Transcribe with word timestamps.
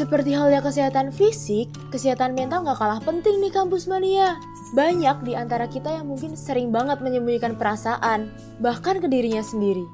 Seperti 0.00 0.32
halnya 0.32 0.64
kesehatan 0.64 1.12
fisik, 1.12 1.68
kesehatan 1.92 2.32
mental 2.32 2.64
gak 2.64 2.80
kalah 2.80 3.04
penting 3.04 3.36
nih 3.36 3.52
kampus 3.52 3.84
mania. 3.84 4.40
Banyak 4.72 5.28
di 5.28 5.36
antara 5.36 5.68
kita 5.68 5.92
yang 5.92 6.08
mungkin 6.08 6.40
sering 6.40 6.72
banget 6.72 7.04
menyembunyikan 7.04 7.52
perasaan, 7.60 8.32
bahkan 8.64 8.96
ke 8.96 9.04
dirinya 9.12 9.44
sendiri. 9.44 9.84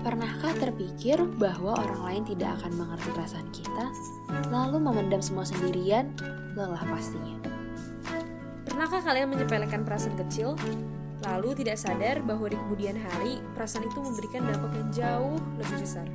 Pernahkah 0.00 0.56
terpikir 0.56 1.20
bahwa 1.36 1.76
orang 1.76 2.00
lain 2.08 2.22
tidak 2.24 2.56
akan 2.56 2.72
mengerti 2.80 3.08
perasaan 3.12 3.48
kita, 3.52 3.84
lalu 4.48 4.80
memendam 4.80 5.20
semua 5.20 5.44
sendirian? 5.44 6.08
Lelah 6.56 6.88
pastinya. 6.88 7.36
Pernahkah 8.64 9.04
kalian 9.04 9.28
menyepelekan 9.28 9.84
perasaan 9.84 10.16
kecil, 10.24 10.56
lalu 11.28 11.52
tidak 11.52 11.76
sadar 11.76 12.24
bahwa 12.24 12.48
di 12.48 12.56
kemudian 12.56 12.96
hari 12.96 13.44
perasaan 13.52 13.84
itu 13.84 14.00
memberikan 14.00 14.48
dampak 14.48 14.72
yang 14.72 14.88
jauh 14.88 15.36
lebih 15.60 15.84
besar? 15.84 16.08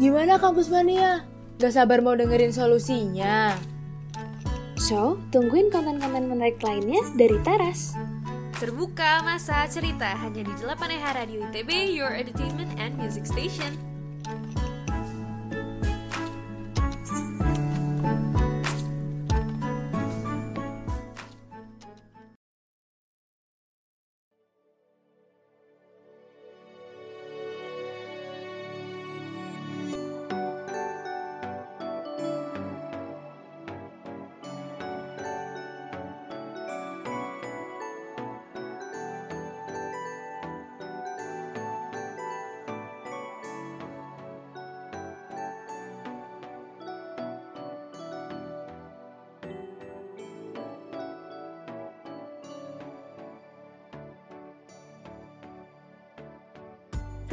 Gimana 0.00 0.40
kampus 0.40 0.72
mania? 0.72 1.36
Gak 1.58 1.74
sabar 1.74 1.98
mau 1.98 2.14
dengerin 2.14 2.54
solusinya? 2.54 3.50
So, 4.78 5.18
tungguin 5.34 5.74
konten-konten 5.74 6.30
menarik 6.30 6.62
lainnya 6.62 7.02
dari 7.18 7.34
Taras. 7.42 7.98
Terbuka 8.62 9.26
masa 9.26 9.66
cerita 9.66 10.06
hanya 10.22 10.46
di 10.46 10.54
8 10.54 10.78
EH 10.86 11.06
Radio 11.18 11.42
ITB, 11.50 11.98
Your 11.98 12.14
Entertainment 12.14 12.78
and 12.78 12.94
Music 12.94 13.26
Station. 13.26 13.74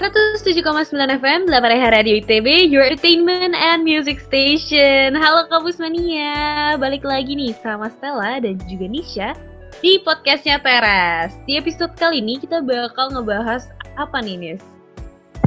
107,9 0.05 1.17
FM, 1.17 1.49
8 1.49 1.65
Radio 1.89 2.13
ITB, 2.21 2.69
Your 2.69 2.85
Entertainment 2.85 3.57
and 3.57 3.81
Music 3.81 4.21
Station. 4.21 5.17
Halo 5.17 5.49
Kampus 5.49 5.81
Mania, 5.81 6.77
balik 6.77 7.01
lagi 7.01 7.33
nih 7.33 7.57
sama 7.57 7.89
Stella 7.89 8.37
dan 8.37 8.53
juga 8.69 8.85
Nisha 8.85 9.33
di 9.81 9.97
podcastnya 10.05 10.61
Teras. 10.61 11.33
Di 11.49 11.57
episode 11.57 11.97
kali 11.97 12.21
ini 12.21 12.37
kita 12.37 12.61
bakal 12.61 13.17
ngebahas 13.17 13.65
apa 13.97 14.21
nih 14.21 14.37
Nis? 14.37 14.61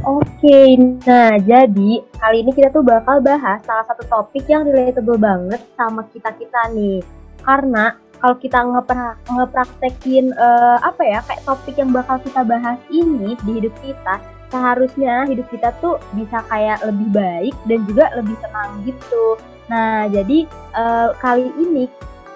Oke, 0.03 0.75
nah 1.07 1.39
jadi 1.39 2.03
kali 2.19 2.37
ini 2.43 2.51
kita 2.51 2.75
tuh 2.75 2.83
bakal 2.83 3.23
bahas 3.23 3.63
salah 3.63 3.87
satu 3.87 4.03
topik 4.11 4.43
yang 4.51 4.67
relatable 4.67 5.15
banget 5.15 5.63
sama 5.79 6.03
kita-kita 6.11 6.67
nih. 6.75 6.99
Karena 7.47 7.95
kalau 8.19 8.35
kita 8.35 8.59
ngepra 8.59 9.23
ngepraktekin 9.23 10.35
uh, 10.35 10.83
apa 10.83 10.99
ya 11.07 11.23
kayak 11.23 11.47
topik 11.47 11.79
yang 11.79 11.95
bakal 11.95 12.19
kita 12.19 12.43
bahas 12.43 12.75
ini 12.91 13.39
di 13.47 13.51
hidup 13.63 13.71
kita 13.79 14.38
seharusnya 14.49 15.29
hidup 15.29 15.47
kita 15.53 15.69
tuh 15.79 16.01
bisa 16.17 16.41
kayak 16.49 16.81
lebih 16.85 17.09
baik 17.13 17.55
dan 17.69 17.79
juga 17.85 18.05
lebih 18.17 18.35
tenang 18.41 18.71
gitu. 18.85 19.37
Nah, 19.69 20.09
jadi 20.09 20.49
uh, 20.73 21.13
kali 21.21 21.53
ini 21.61 21.85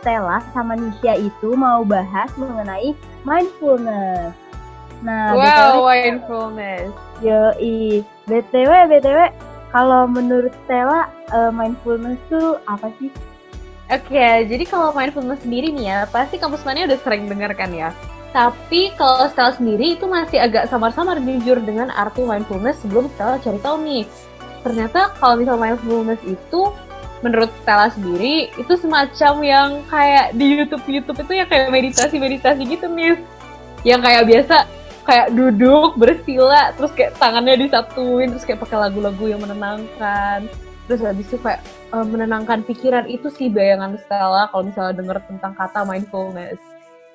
Stella 0.01 0.43
sama 0.53 0.77
Nisha 0.77 1.17
itu 1.17 1.57
mau 1.57 1.81
bahas 1.81 2.29
mengenai 2.37 2.93
mindfulness. 3.25 4.37
Nah, 5.03 5.35
wow, 5.35 5.83
BTW, 5.83 5.87
mindfulness. 5.89 6.91
Yo, 7.19 7.51
i. 7.59 8.05
BTW, 8.23 8.71
BTW, 8.87 9.19
kalau 9.75 10.07
menurut 10.07 10.53
Stella, 10.63 11.11
uh, 11.35 11.51
mindfulness 11.51 12.19
tuh 12.31 12.61
apa 12.71 12.87
sih? 13.01 13.11
Oke, 13.91 14.15
okay, 14.15 14.47
jadi 14.47 14.63
kalau 14.63 14.95
mindfulness 14.95 15.43
sendiri 15.43 15.75
nih 15.75 15.91
ya, 15.91 15.99
pasti 16.07 16.39
kampus 16.39 16.63
mana 16.63 16.87
udah 16.87 16.99
sering 17.03 17.27
dengar 17.27 17.51
kan 17.51 17.67
ya. 17.75 17.91
Tapi 18.33 18.89
kalau 18.97 19.29
Stella 19.29 19.53
sendiri 19.53 19.93
itu 19.93 20.09
masih 20.09 20.41
agak 20.41 20.65
samar-samar 20.65 21.21
jujur 21.21 21.61
dengan 21.61 21.93
arti 21.93 22.25
mindfulness 22.25 22.81
sebelum 22.81 23.05
Stella 23.13 23.37
cari 23.37 23.61
tahu 23.61 23.77
nih. 23.85 24.03
Ternyata 24.65 25.13
kalau 25.21 25.37
misal 25.37 25.55
mindfulness 25.61 26.17
itu 26.25 26.73
menurut 27.21 27.53
Stella 27.61 27.93
sendiri 27.93 28.49
itu 28.57 28.73
semacam 28.73 29.33
yang 29.45 29.69
kayak 29.85 30.33
di 30.33 30.45
YouTube 30.49 30.83
YouTube 30.89 31.21
itu 31.21 31.33
ya 31.39 31.45
kayak 31.45 31.69
meditasi 31.69 32.17
meditasi 32.17 32.65
gitu 32.65 32.89
nih. 32.89 33.21
Yang 33.85 34.01
kayak 34.01 34.23
biasa 34.25 34.55
kayak 35.05 35.27
duduk 35.35 35.93
bersila 35.99 36.73
terus 36.73 36.91
kayak 36.97 37.13
tangannya 37.21 37.69
disatuin 37.69 38.33
terus 38.33 38.47
kayak 38.47 38.63
pakai 38.63 38.87
lagu-lagu 38.87 39.25
yang 39.27 39.43
menenangkan 39.43 40.47
terus 40.87 41.03
habis 41.03 41.27
itu 41.27 41.37
kayak 41.43 41.59
uh, 41.91 42.07
menenangkan 42.07 42.63
pikiran 42.63 43.05
itu 43.07 43.27
sih 43.29 43.51
bayangan 43.51 43.99
Stella 44.01 44.49
kalau 44.49 44.63
misalnya 44.65 44.99
denger 44.99 45.17
tentang 45.29 45.53
kata 45.53 45.85
mindfulness. 45.85 46.72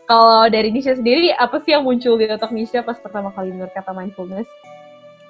Kalau 0.08 0.48
dari 0.48 0.72
Nisha 0.72 0.96
sendiri, 0.96 1.36
apa 1.36 1.60
sih 1.60 1.76
yang 1.76 1.84
muncul 1.84 2.16
di 2.16 2.24
otak 2.32 2.48
Nisha 2.48 2.80
pas 2.80 2.96
pertama 2.96 3.28
kali 3.28 3.52
dengar 3.52 3.68
kata 3.76 3.92
mindfulness? 3.92 4.48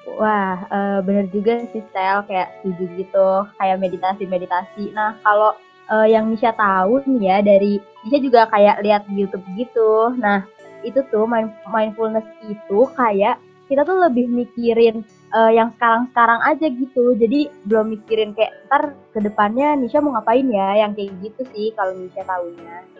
Wah, 0.06 0.70
uh, 0.70 0.98
bener 1.02 1.26
juga 1.34 1.66
sih 1.74 1.82
style 1.90 2.22
kayak 2.30 2.62
setuju 2.62 2.86
gitu, 2.94 3.28
kayak 3.58 3.82
meditasi-meditasi. 3.82 4.94
Nah, 4.94 5.18
kalau 5.26 5.58
uh, 5.90 6.06
yang 6.06 6.30
Nisha 6.30 6.54
tahu 6.54 7.02
nih 7.10 7.26
ya 7.26 7.36
dari 7.42 7.82
Nisha 8.06 8.22
juga 8.22 8.46
kayak 8.54 8.78
lihat 8.86 9.02
YouTube 9.10 9.42
gitu. 9.58 10.14
Nah, 10.14 10.46
itu 10.86 11.02
tuh 11.10 11.26
mind 11.26 11.50
mindfulness 11.74 12.30
itu 12.46 12.86
kayak 12.94 13.42
kita 13.66 13.82
tuh 13.82 13.98
lebih 13.98 14.30
mikirin 14.30 15.02
uh, 15.34 15.50
yang 15.50 15.74
sekarang-sekarang 15.74 16.38
aja 16.46 16.70
gitu. 16.70 17.18
Jadi 17.18 17.50
belum 17.66 17.98
mikirin 17.98 18.30
kayak 18.30 18.54
ntar 18.70 18.94
ke 19.10 19.18
depannya 19.26 19.74
Nisha 19.74 19.98
mau 19.98 20.14
ngapain 20.14 20.46
ya, 20.46 20.86
yang 20.86 20.94
kayak 20.94 21.18
gitu 21.18 21.42
sih 21.50 21.74
kalau 21.74 21.98
Nisha 21.98 22.22
tahunya. 22.22 22.97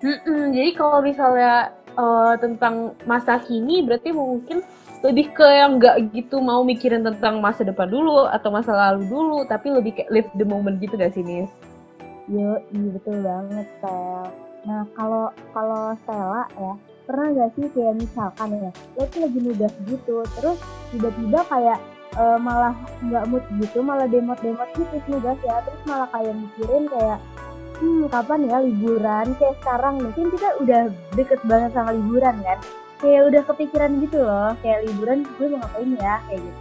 Mm-mm, 0.00 0.56
jadi 0.56 0.70
kalau 0.72 1.04
misalnya 1.04 1.76
uh, 1.96 2.32
tentang 2.40 2.96
masa 3.04 3.36
kini 3.44 3.84
berarti 3.84 4.16
mungkin 4.16 4.64
lebih 5.00 5.32
ke 5.32 5.44
yang 5.44 5.80
nggak 5.80 6.12
gitu 6.12 6.40
mau 6.44 6.60
mikirin 6.60 7.00
tentang 7.04 7.40
masa 7.40 7.64
depan 7.64 7.88
dulu 7.88 8.28
atau 8.28 8.52
masa 8.52 8.72
lalu 8.72 9.08
dulu, 9.08 9.38
tapi 9.48 9.72
lebih 9.72 9.96
kayak 9.96 10.12
live 10.12 10.30
the 10.36 10.44
moment 10.44 10.76
gitu 10.80 10.96
gak 10.96 11.12
sih 11.16 11.24
Nis? 11.24 11.48
Yo, 12.28 12.60
iya 12.72 12.88
betul 12.92 13.24
banget 13.24 13.66
Stel. 13.80 14.28
Nah 14.68 14.84
kalau 14.92 15.32
kalau 15.56 15.96
Stella 16.04 16.44
ya 16.52 16.72
pernah 17.08 17.26
gak 17.32 17.50
sih 17.56 17.66
kayak 17.72 17.94
misalkan 17.96 18.48
ya 18.60 18.70
lo 18.94 19.02
tuh 19.08 19.20
lagi 19.24 19.38
nugas 19.40 19.74
gitu 19.88 20.16
terus 20.36 20.58
tiba-tiba 20.92 21.40
kayak 21.48 21.78
uh, 22.14 22.38
malah 22.38 22.76
nggak 23.02 23.24
mood 23.26 23.44
gitu 23.58 23.82
malah 23.82 24.06
demot-demot 24.06 24.68
gitu 24.78 24.96
nugas 25.10 25.38
ya 25.42 25.58
terus 25.66 25.82
malah 25.90 26.06
kayak 26.14 26.34
mikirin 26.38 26.84
kayak 26.86 27.18
hmm 27.80 28.12
kapan 28.12 28.40
ya 28.46 28.58
liburan? 28.60 29.26
Kayak 29.40 29.56
sekarang 29.64 29.94
mungkin 30.04 30.24
kita 30.30 30.48
udah 30.60 30.82
deket 31.16 31.40
banget 31.48 31.70
sama 31.72 31.90
liburan 31.96 32.36
kan? 32.44 32.58
Kayak 33.00 33.22
udah 33.32 33.42
kepikiran 33.48 33.90
gitu 34.04 34.18
loh 34.20 34.52
kayak 34.60 34.84
liburan 34.84 35.24
gue 35.24 35.46
mau 35.48 35.58
ngapain 35.64 35.90
ya? 35.96 36.14
Kayak 36.28 36.40
gitu. 36.44 36.60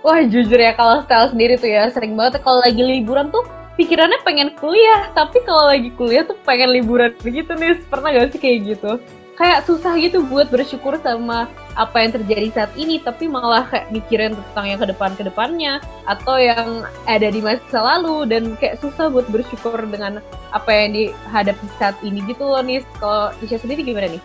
Wah 0.00 0.20
jujur 0.24 0.56
ya 0.56 0.72
kalau 0.72 1.04
style 1.04 1.28
sendiri 1.28 1.54
tuh 1.60 1.68
ya 1.68 1.92
sering 1.92 2.16
banget. 2.16 2.40
Kalau 2.40 2.64
lagi 2.64 2.80
liburan 2.80 3.28
tuh 3.28 3.44
pikirannya 3.76 4.18
pengen 4.24 4.56
kuliah. 4.56 5.12
Tapi 5.12 5.44
kalau 5.44 5.68
lagi 5.68 5.92
kuliah 5.92 6.24
tuh 6.24 6.40
pengen 6.48 6.72
liburan 6.72 7.12
begitu 7.20 7.52
nih 7.52 7.76
pernah 7.86 8.08
gak 8.08 8.32
sih 8.32 8.40
kayak 8.40 8.58
gitu 8.76 8.96
kayak 9.40 9.64
susah 9.64 9.96
gitu 9.96 10.20
buat 10.28 10.52
bersyukur 10.52 11.00
sama 11.00 11.48
apa 11.72 11.96
yang 12.04 12.12
terjadi 12.12 12.48
saat 12.52 12.72
ini 12.76 13.00
tapi 13.00 13.24
malah 13.24 13.64
kayak 13.72 13.88
mikirin 13.88 14.36
tentang 14.36 14.68
yang 14.68 14.76
ke 14.84 14.86
depan 14.92 15.10
ke 15.16 15.24
depannya 15.24 15.80
atau 16.04 16.36
yang 16.36 16.84
ada 17.08 17.32
di 17.32 17.40
masa 17.40 17.80
lalu 17.80 18.28
dan 18.28 18.52
kayak 18.60 18.76
susah 18.84 19.08
buat 19.08 19.24
bersyukur 19.32 19.80
dengan 19.88 20.20
apa 20.52 20.68
yang 20.68 20.92
dihadapi 20.92 21.66
saat 21.80 21.96
ini 22.04 22.20
gitu 22.28 22.44
loh 22.44 22.60
nih 22.60 22.84
kalau 23.00 23.32
Nisha 23.40 23.56
sendiri 23.56 23.80
gimana 23.80 24.12
nih? 24.12 24.22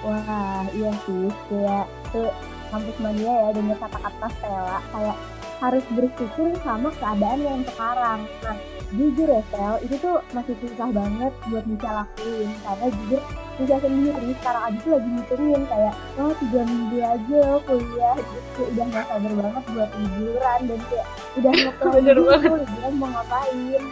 Wah 0.00 0.64
iya 0.72 0.96
sih 1.04 1.28
kayak 1.52 1.86
tuh 2.08 2.32
kampus 2.72 2.96
mania 3.04 3.28
ya 3.28 3.48
dengan 3.52 3.76
kata-kata 3.84 4.26
Stella 4.40 4.80
kayak 4.96 5.16
harus 5.60 5.84
bersyukur 5.92 6.56
sama 6.64 6.88
keadaan 6.96 7.40
yang 7.44 7.60
sekarang. 7.68 8.24
Nah 8.48 8.56
jujur 8.90 9.28
ya 9.30 9.42
Sel, 9.54 9.74
itu 9.86 9.94
tuh 10.02 10.18
masih 10.34 10.54
susah 10.58 10.88
banget 10.90 11.32
buat 11.50 11.64
bisa 11.66 11.88
lakuin. 12.02 12.50
Karena 12.66 12.86
jujur 12.90 13.20
Nisha 13.60 13.76
sendiri. 13.76 14.32
Sekarang 14.40 14.62
aja 14.72 14.78
tuh 14.80 14.92
lagi 14.96 15.08
ngitungin 15.12 15.62
kayak 15.68 15.94
oh 16.16 16.32
tiga 16.40 16.60
minggu 16.64 16.98
aja 17.04 17.42
kuliah 17.68 18.16
gitu. 18.16 18.62
Udah 18.72 18.84
gak 18.88 19.04
sabar 19.12 19.32
banget 19.36 19.64
buat 19.68 19.90
liburan 20.00 20.60
dan 20.64 20.80
kayak 20.88 21.06
udah 21.36 21.52
ngeplan 21.60 22.00
gitu 22.00 22.22
liburan 22.56 22.92
mau 22.96 23.08
ngapain. 23.12 23.82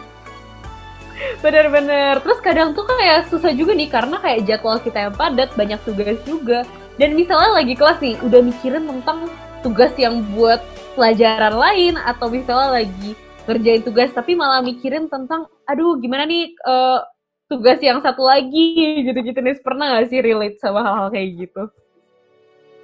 Bener-bener. 1.43 2.13
Terus 2.23 2.39
kadang 2.41 2.69
tuh 2.73 2.85
kayak 2.87 3.29
susah 3.29 3.51
juga 3.53 3.71
nih 3.75 3.89
karena 3.91 4.17
kayak 4.23 4.39
jadwal 4.47 4.79
kita 4.81 4.99
yang 5.07 5.13
padat, 5.13 5.49
banyak 5.53 5.79
tugas 5.85 6.19
juga. 6.25 6.63
Dan 6.99 7.15
misalnya 7.15 7.55
lagi 7.55 7.75
kelas 7.75 7.99
nih, 8.03 8.15
udah 8.23 8.41
mikirin 8.43 8.83
tentang 8.87 9.27
tugas 9.63 9.91
yang 9.99 10.23
buat 10.35 10.63
pelajaran 10.95 11.55
lain 11.55 11.93
atau 11.99 12.27
misalnya 12.31 12.83
lagi 12.83 13.15
kerjain 13.49 13.81
tugas 13.81 14.13
tapi 14.13 14.37
malah 14.37 14.61
mikirin 14.61 15.09
tentang 15.09 15.49
aduh 15.65 15.97
gimana 15.97 16.29
nih 16.29 16.53
uh, 16.61 17.01
tugas 17.49 17.81
yang 17.81 17.97
satu 18.05 18.21
lagi 18.21 19.01
gitu-gitu 19.09 19.41
nih 19.41 19.57
pernah 19.65 19.97
gak 19.97 20.13
sih 20.13 20.21
relate 20.21 20.61
sama 20.61 20.85
hal-hal 20.85 21.09
kayak 21.09 21.49
gitu? 21.49 21.63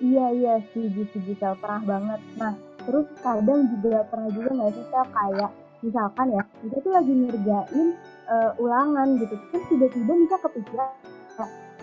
Iya 0.01 0.25
iya 0.33 0.53
setuju 0.73 1.05
setuju 1.13 1.31
Sel 1.37 1.55
pernah 1.61 1.81
banget. 1.85 2.21
Nah 2.41 2.53
terus 2.81 3.05
kadang 3.21 3.69
juga 3.77 4.03
pernah 4.09 4.29
juga 4.33 4.49
nggak 4.57 4.71
sih 4.73 4.85
Sel 4.89 5.05
kayak 5.13 5.51
misalkan 5.85 6.27
ya 6.33 6.43
kita 6.65 6.77
tuh 6.81 6.91
lagi 6.97 7.13
ngerjain 7.13 7.87
uh, 8.25 8.51
ulangan 8.57 9.07
gitu 9.21 9.35
terus 9.53 9.63
tiba-tiba 9.69 10.13
bisa 10.17 10.35
kepikiran 10.41 10.89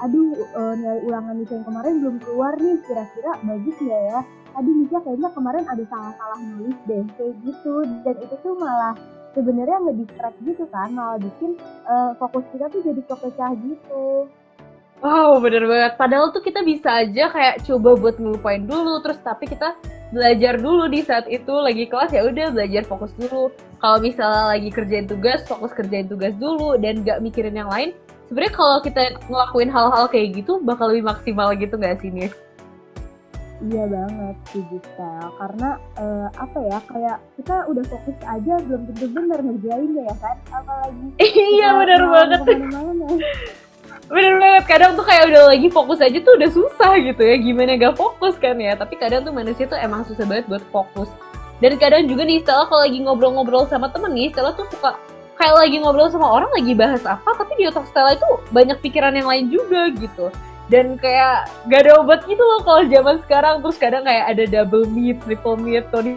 aduh 0.03 0.35
uh, 0.59 0.75
nilai 0.75 1.01
ulangan 1.07 1.35
Nisha 1.39 1.55
yang 1.55 1.67
kemarin 1.69 1.95
belum 2.03 2.17
keluar 2.27 2.53
nih 2.59 2.77
kira-kira 2.83 3.33
bagus 3.47 3.77
nggak 3.79 4.03
ya 4.11 4.21
aduh 4.57 4.73
Nisha 4.83 4.99
kayaknya 5.01 5.31
kemarin 5.33 5.65
ada 5.69 5.85
salah-salah 5.89 6.39
nulis 6.41 6.79
deh 6.89 7.05
kayak 7.17 7.35
gitu 7.45 7.75
dan 8.05 8.17
itu 8.21 8.35
tuh 8.41 8.55
malah 8.61 8.95
sebenarnya 9.33 9.77
nggak 9.81 9.99
distract 10.05 10.39
gitu 10.45 10.65
kan 10.69 10.89
malah 10.93 11.19
bikin 11.21 11.57
uh, 11.89 12.13
fokus 12.21 12.45
kita 12.53 12.69
tuh 12.69 12.81
jadi 12.85 13.03
kepecah 13.09 13.51
gitu 13.65 14.29
Wow, 15.03 15.43
bener 15.43 15.67
banget. 15.67 15.99
Padahal 15.99 16.31
tuh 16.31 16.47
kita 16.47 16.63
bisa 16.63 17.03
aja 17.03 17.27
kayak 17.27 17.67
coba 17.67 17.99
buat 17.99 18.23
ngelupain 18.23 18.63
dulu, 18.63 19.03
terus 19.03 19.19
tapi 19.19 19.51
kita 19.51 19.75
belajar 20.15 20.63
dulu 20.63 20.87
di 20.87 21.03
saat 21.03 21.27
itu 21.27 21.51
lagi 21.51 21.91
kelas 21.91 22.15
ya 22.15 22.23
udah 22.23 22.55
belajar 22.55 22.87
fokus 22.87 23.11
dulu. 23.19 23.51
Kalau 23.83 23.99
misalnya 23.99 24.55
lagi 24.55 24.71
kerjain 24.71 25.11
tugas, 25.11 25.43
fokus 25.43 25.75
kerjain 25.75 26.07
tugas 26.07 26.39
dulu 26.39 26.79
dan 26.79 27.03
gak 27.03 27.19
mikirin 27.19 27.59
yang 27.59 27.67
lain. 27.67 27.91
Sebenarnya 28.31 28.55
kalau 28.55 28.79
kita 28.79 29.03
ngelakuin 29.27 29.75
hal-hal 29.75 30.07
kayak 30.07 30.39
gitu 30.39 30.63
bakal 30.63 30.95
lebih 30.95 31.11
maksimal 31.11 31.51
gitu 31.59 31.75
gak 31.83 31.99
sih, 31.99 32.15
Nis? 32.15 32.31
Iya 33.63 33.85
banget 33.87 34.37
sih 34.51 34.63
Gisel, 34.75 35.23
karena 35.39 35.79
uh, 35.95 36.27
apa 36.35 36.59
ya 36.67 36.79
kayak 36.83 37.17
kita 37.39 37.57
udah 37.71 37.85
fokus 37.87 38.19
aja 38.27 38.59
belum 38.59 38.91
tentu 38.91 39.07
bener 39.15 39.39
ngerjain 39.39 39.91
ya 40.03 40.15
kan, 40.19 40.37
apalagi 40.51 41.07
iya 41.55 41.69
bener 41.79 42.03
banget. 42.11 42.41
Bener 44.11 44.35
banget, 44.43 44.65
kadang 44.67 44.99
tuh 44.99 45.07
kayak 45.07 45.31
udah 45.31 45.43
lagi 45.55 45.71
fokus 45.71 46.03
aja 46.03 46.19
tuh 46.19 46.35
udah 46.43 46.51
susah 46.51 46.93
gitu 47.07 47.23
ya, 47.23 47.39
gimana 47.39 47.79
gak 47.79 47.95
fokus 47.95 48.35
kan 48.37 48.59
ya. 48.59 48.75
Tapi 48.75 48.99
kadang 48.99 49.23
tuh 49.23 49.31
manusia 49.31 49.65
tuh 49.71 49.79
emang 49.79 50.03
susah 50.11 50.27
banget 50.27 50.51
buat 50.51 50.65
fokus. 50.75 51.09
Dan 51.63 51.79
kadang 51.79 52.11
juga 52.11 52.27
nih 52.27 52.43
Stella 52.43 52.67
kalau 52.67 52.83
lagi 52.83 52.99
ngobrol-ngobrol 52.99 53.71
sama 53.71 53.95
temen 53.95 54.11
nih, 54.11 54.35
Stella 54.35 54.59
tuh 54.59 54.67
suka 54.75 54.99
kayak 55.39 55.55
lagi 55.55 55.77
ngobrol 55.79 56.11
sama 56.11 56.29
orang 56.29 56.51
lagi 56.51 56.75
bahas 56.75 57.07
apa, 57.07 57.31
tapi 57.39 57.55
di 57.57 57.71
otak 57.71 57.87
Stella 57.87 58.19
itu 58.19 58.27
banyak 58.51 58.83
pikiran 58.83 59.15
yang 59.15 59.31
lain 59.31 59.47
juga 59.55 59.87
gitu. 59.95 60.35
Dan 60.71 60.95
kayak 60.99 61.51
gak 61.67 61.81
ada 61.87 61.99
obat 61.99 62.23
gitu 62.25 62.41
loh 62.41 62.63
kalau 62.63 62.87
zaman 62.87 63.17
sekarang, 63.27 63.55
terus 63.61 63.79
kadang 63.79 64.03
kayak 64.07 64.25
ada 64.31 64.45
double 64.47 64.87
meet, 64.91 65.19
triple 65.27 65.59
meet, 65.59 65.85
Tony. 65.91 66.15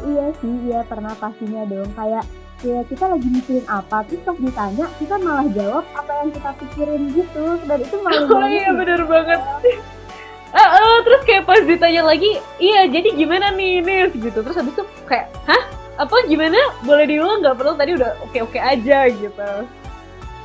Iya 0.00 0.26
sih, 0.40 0.54
iya 0.70 0.80
pernah 0.86 1.12
pastinya 1.18 1.66
dong. 1.68 1.90
Kayak 1.92 2.24
ya 2.60 2.84
kita 2.84 3.04
lagi 3.08 3.24
mikirin 3.24 3.64
apa 3.72 4.04
terus 4.04 4.20
pas 4.20 4.36
ditanya 4.36 4.84
kita 5.00 5.16
malah 5.16 5.48
jawab 5.56 5.84
apa 5.96 6.12
yang 6.24 6.28
kita 6.32 6.50
pikirin 6.56 7.02
gitu. 7.12 7.44
Dan 7.68 7.78
itu 7.84 7.96
malah 8.00 8.24
oh 8.36 8.48
iya 8.48 8.68
bener 8.72 9.00
banget. 9.04 9.40
Uh, 10.50 10.60
uh, 10.80 10.96
terus 11.04 11.22
kayak 11.28 11.44
pas 11.44 11.60
ditanya 11.60 12.02
lagi 12.06 12.40
iya 12.56 12.88
jadi 12.88 13.12
gimana 13.12 13.52
nih 13.52 13.84
Nis 13.84 14.12
gitu. 14.16 14.40
Terus 14.40 14.56
habis 14.56 14.72
itu 14.72 14.84
kayak 15.04 15.28
hah? 15.44 15.62
Apa 16.00 16.16
gimana? 16.24 16.56
Boleh 16.80 17.04
diulang 17.04 17.44
nggak? 17.44 17.60
Perlu 17.60 17.76
tadi 17.76 17.92
udah 17.92 18.10
oke 18.24 18.38
oke 18.40 18.56
aja 18.56 19.04
gitu 19.12 19.50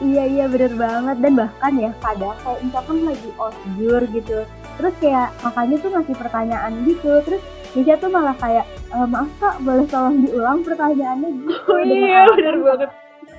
iya 0.03 0.24
iya 0.27 0.45
bener 0.50 0.74
banget. 0.75 1.18
Dan 1.21 1.33
bahkan 1.39 1.74
ya 1.80 1.92
kadang 2.03 2.36
kayak 2.44 2.59
misalkan 2.63 2.97
lagi 3.06 3.30
osjur 3.39 4.01
gitu. 4.12 4.38
Terus 4.75 4.94
kayak 5.00 5.27
makanya 5.44 5.75
tuh 5.80 5.89
ngasih 5.94 6.15
pertanyaan 6.15 6.71
gitu. 6.83 7.12
Terus 7.24 7.44
Nisha 7.75 8.00
tuh 8.00 8.07
malah 8.07 8.36
kayak 8.39 8.63
e, 8.88 8.97
maaf 9.03 9.27
kak 9.36 9.59
boleh 9.59 9.83
tolong 9.92 10.24
diulang 10.24 10.63
pertanyaannya? 10.63 11.30
Gitu. 11.44 11.51
Oh, 11.71 11.81
iya 11.83 12.24
bener 12.31 12.56
banget. 12.63 12.89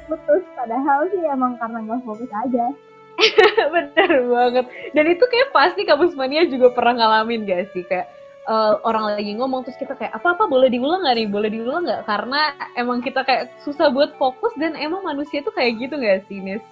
putus. 0.06 0.42
Padahal 0.54 1.08
sih 1.10 1.22
emang 1.24 1.56
karena 1.58 1.78
nggak 1.82 2.00
fokus 2.04 2.30
aja. 2.30 2.66
Bener 3.74 4.12
banget. 4.28 4.64
Dan 4.92 5.04
itu 5.08 5.24
kayak 5.24 5.48
pasti 5.56 5.88
kampus 5.88 6.12
mania 6.12 6.44
juga 6.44 6.72
pernah 6.72 7.00
ngalamin 7.00 7.48
gak 7.48 7.72
sih? 7.72 7.82
Kayak 7.88 8.12
uh, 8.46 8.78
orang 8.86 9.14
lagi 9.14 9.34
ngomong 9.36 9.66
terus 9.66 9.78
kita 9.78 9.94
kayak 9.98 10.14
apa 10.14 10.38
apa 10.38 10.44
boleh 10.46 10.70
diulang 10.70 11.02
nggak 11.02 11.16
nih 11.18 11.28
boleh 11.28 11.50
diulang 11.50 11.82
nggak 11.84 12.02
karena 12.06 12.40
emang 12.78 13.02
kita 13.02 13.26
kayak 13.26 13.50
susah 13.62 13.90
buat 13.90 14.14
fokus 14.16 14.54
dan 14.56 14.78
emang 14.78 15.02
manusia 15.02 15.42
tuh 15.42 15.52
kayak 15.52 15.78
gitu 15.82 15.98
gak 15.98 16.24
sih 16.30 16.38
Nis? 16.40 16.62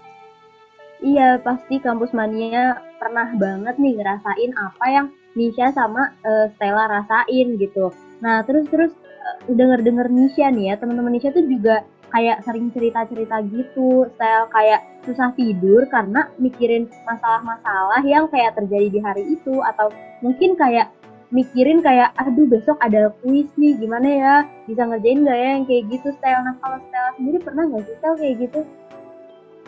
Iya 1.05 1.37
pasti 1.43 1.83
kampus 1.83 2.17
mania 2.17 2.81
pernah 2.97 3.29
banget 3.37 3.77
nih 3.77 4.01
ngerasain 4.01 4.53
apa 4.57 4.87
yang 4.89 5.07
Nisha 5.35 5.75
sama 5.75 6.15
uh, 6.23 6.47
Stella 6.55 6.87
rasain 6.87 7.59
gitu. 7.59 7.91
Nah 8.23 8.47
terus 8.47 8.65
terus 8.71 8.95
uh, 8.95 9.37
denger 9.51 9.83
denger 9.85 10.09
Nisha 10.09 10.49
nih 10.49 10.73
ya 10.73 10.75
teman-teman 10.81 11.13
Nisha 11.13 11.35
tuh 11.35 11.45
juga 11.45 11.85
kayak 12.15 12.47
sering 12.47 12.71
cerita-cerita 12.71 13.43
gitu, 13.51 14.07
style 14.15 14.47
kayak 14.55 14.87
susah 15.03 15.35
tidur 15.35 15.83
karena 15.91 16.31
mikirin 16.39 16.87
masalah-masalah 17.03 18.07
yang 18.07 18.31
kayak 18.31 18.55
terjadi 18.55 18.87
di 18.87 19.01
hari 19.03 19.35
itu 19.35 19.59
atau 19.67 19.91
mungkin 20.23 20.55
kayak 20.55 20.95
mikirin 21.35 21.83
kayak 21.83 22.15
aduh 22.15 22.47
besok 22.47 22.79
ada 22.79 23.11
kuis 23.21 23.51
nih 23.59 23.75
gimana 23.75 24.07
ya? 24.07 24.35
Bisa 24.71 24.87
ngerjain 24.87 25.27
nggak 25.27 25.39
ya? 25.39 25.49
Yang 25.59 25.65
kayak 25.67 25.85
gitu 25.91 26.09
style. 26.15 26.43
Nah 26.47 26.55
kalau 26.63 26.79
style 26.87 27.11
sendiri 27.19 27.39
pernah 27.43 27.63
nggak 27.67 27.83
sih 27.83 27.95
style 27.99 28.17
kayak 28.17 28.37
gitu? 28.47 28.61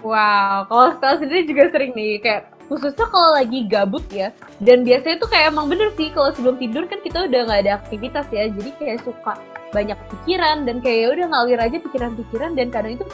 Wow, 0.06 0.70
kalau 0.70 0.88
style 0.94 1.18
sendiri 1.18 1.42
juga 1.50 1.62
sering 1.74 1.92
nih. 1.98 2.22
Kayak 2.22 2.42
khususnya 2.70 3.06
kalau 3.10 3.30
lagi 3.34 3.58
gabut 3.66 4.06
ya. 4.14 4.30
Dan 4.62 4.86
biasanya 4.86 5.18
tuh 5.18 5.28
kayak 5.28 5.50
emang 5.50 5.66
bener 5.66 5.90
sih 5.98 6.14
kalau 6.14 6.30
sebelum 6.30 6.56
tidur 6.62 6.86
kan 6.86 7.02
kita 7.02 7.26
udah 7.26 7.40
nggak 7.50 7.60
ada 7.66 7.72
aktivitas 7.82 8.26
ya. 8.30 8.46
Jadi 8.46 8.70
kayak 8.78 9.02
suka 9.02 9.34
banyak 9.76 9.98
pikiran 10.08 10.64
dan 10.64 10.80
kayak 10.80 10.98
ya 11.04 11.08
udah 11.12 11.26
ngalir 11.28 11.60
aja 11.60 11.76
pikiran-pikiran 11.84 12.56
dan 12.56 12.72
kadang 12.72 12.96
itu 12.96 13.04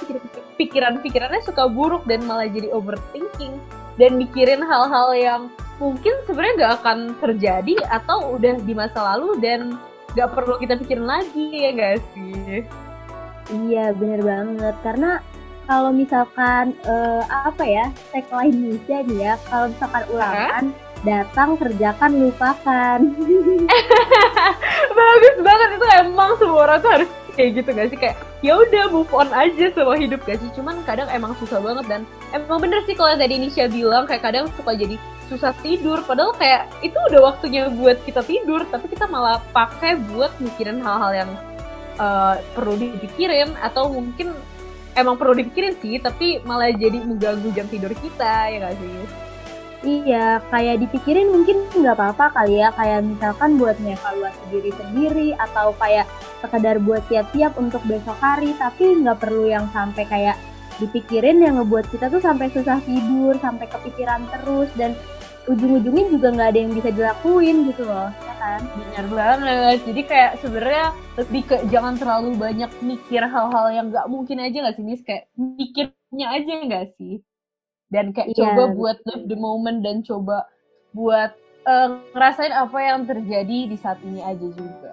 pikiran-pikirannya 0.62 1.43
suka 1.43 1.67
buruk 1.67 2.06
dan 2.06 2.23
malah 2.23 2.47
jadi 2.47 2.70
overthinking 2.70 3.59
dan 3.99 4.14
mikirin 4.14 4.62
hal-hal 4.62 5.11
yang 5.19 5.43
mungkin 5.82 6.14
sebenarnya 6.25 6.55
nggak 6.62 6.75
akan 6.79 6.99
terjadi 7.19 7.75
atau 7.91 8.38
udah 8.38 8.55
di 8.62 8.73
masa 8.79 9.03
lalu 9.14 9.35
dan 9.43 9.75
nggak 10.14 10.31
perlu 10.31 10.55
kita 10.62 10.79
pikirin 10.79 11.09
lagi 11.09 11.47
ya 11.50 11.70
gak 11.75 11.99
sih? 12.14 12.62
Iya 13.50 13.91
bener 13.99 14.23
banget 14.23 14.76
karena 14.87 15.19
kalau 15.67 15.91
misalkan 15.91 16.76
uh, 16.87 17.23
apa 17.26 17.64
ya 17.67 17.87
tagline 18.14 18.55
Indonesia 18.55 18.99
nih 19.03 19.19
ya 19.19 19.35
kalau 19.50 19.66
misalkan 19.75 20.04
ulangan 20.14 20.64
huh? 20.71 20.91
Datang 21.02 21.59
kerjakan 21.59 22.11
lupakan. 22.26 22.99
Bagus 24.99 25.37
banget 25.42 25.68
itu 25.78 25.87
emang 26.02 26.30
semua 26.38 26.59
orang 26.66 26.78
tuh 26.78 26.90
harus 26.90 27.11
kayak 27.35 27.50
gitu 27.59 27.68
gak 27.75 27.88
sih? 27.90 27.99
Kayak 27.99 28.16
ya 28.42 28.52
udah 28.59 28.85
move 28.90 29.11
on 29.11 29.30
aja 29.35 29.71
sama 29.75 29.99
hidup 29.99 30.23
gak 30.23 30.38
sih? 30.38 30.50
Cuman 30.54 30.78
kadang 30.87 31.11
emang 31.11 31.35
susah 31.42 31.59
banget 31.59 31.85
dan 31.90 32.00
emang 32.30 32.62
bener 32.62 32.80
sih 32.87 32.94
kalau 32.94 33.14
tadi 33.18 33.38
Nisha 33.38 33.66
bilang 33.66 34.06
kayak 34.06 34.23
kadang 34.23 34.47
suka 34.54 34.78
jadi 34.78 34.97
susah 35.26 35.52
tidur. 35.61 36.00
Padahal 36.06 36.35
kayak 36.38 36.71
itu 36.87 36.94
udah 37.11 37.35
waktunya 37.35 37.66
buat 37.71 37.99
kita 38.06 38.23
tidur 38.23 38.62
tapi 38.71 38.87
kita 38.87 39.11
malah 39.11 39.42
pakai 39.50 39.99
buat 40.14 40.30
mikirin 40.38 40.78
hal-hal 40.80 41.26
yang 41.26 41.30
uh, 41.99 42.38
perlu 42.54 42.78
dipikirin 42.78 43.59
atau 43.59 43.90
mungkin 43.90 44.35
emang 44.92 45.16
perlu 45.16 45.32
dipikirin 45.37 45.75
sih, 45.80 45.97
tapi 45.99 46.40
malah 46.44 46.68
jadi 46.73 47.00
mengganggu 47.00 47.49
jam 47.56 47.66
tidur 47.68 47.92
kita, 47.97 48.52
ya 48.52 48.68
gak 48.68 48.76
sih? 48.76 49.32
Iya, 49.83 50.39
kayak 50.47 50.79
dipikirin 50.87 51.35
mungkin 51.35 51.67
nggak 51.75 51.99
apa-apa 51.99 52.31
kali 52.39 52.62
ya, 52.62 52.71
kayak 52.79 53.03
misalkan 53.03 53.59
buat 53.59 53.75
ngevaluasi 53.83 54.43
diri 54.55 54.71
sendiri 54.79 55.29
atau 55.35 55.75
kayak 55.75 56.07
sekedar 56.39 56.79
buat 56.79 57.03
siap-siap 57.11 57.59
untuk 57.59 57.83
besok 57.91 58.15
hari, 58.23 58.55
tapi 58.62 59.03
nggak 59.03 59.19
perlu 59.19 59.51
yang 59.51 59.67
sampai 59.75 60.07
kayak 60.07 60.39
dipikirin 60.79 61.43
yang 61.43 61.59
ngebuat 61.59 61.91
kita 61.91 62.07
tuh 62.15 62.23
sampai 62.23 62.47
susah 62.55 62.79
tidur, 62.87 63.35
sampai 63.43 63.67
kepikiran 63.67 64.23
terus. 64.31 64.71
Dan 64.79 64.95
ujung-ujungnya 65.51 66.07
juga 66.15 66.31
nggak 66.31 66.49
ada 66.55 66.61
yang 66.62 66.73
bisa 66.79 66.89
dilakuin 66.95 67.57
gitu 67.75 67.83
loh 67.83 68.07
ya 68.23 68.35
kan? 68.39 68.61
Benar 68.79 69.07
banget. 69.11 69.79
Jadi 69.83 70.03
kayak 70.07 70.33
sebenarnya 70.39 70.95
lebih 71.19 71.43
ke 71.43 71.57
jangan 71.75 71.99
terlalu 71.99 72.39
banyak 72.39 72.71
mikir 72.87 73.27
hal-hal 73.27 73.67
yang 73.75 73.91
nggak 73.91 74.07
mungkin 74.07 74.39
aja 74.39 74.62
nggak 74.62 74.77
sih 74.79 74.87
mis 74.87 75.03
kayak 75.03 75.27
mikirnya 75.35 76.27
aja 76.31 76.53
nggak 76.71 76.87
sih 76.95 77.19
dan 77.92 78.11
kayak 78.11 78.32
yeah. 78.32 78.56
coba 78.56 78.72
buat 78.72 78.96
live 79.12 79.28
the 79.28 79.38
moment 79.38 79.84
dan 79.84 80.00
coba 80.02 80.49
buat 80.96 81.37
uh, 81.68 82.00
ngerasain 82.16 82.50
apa 82.50 82.78
yang 82.80 83.04
terjadi 83.04 83.58
di 83.68 83.76
saat 83.76 84.00
ini 84.02 84.25
aja 84.25 84.49
juga 84.49 84.92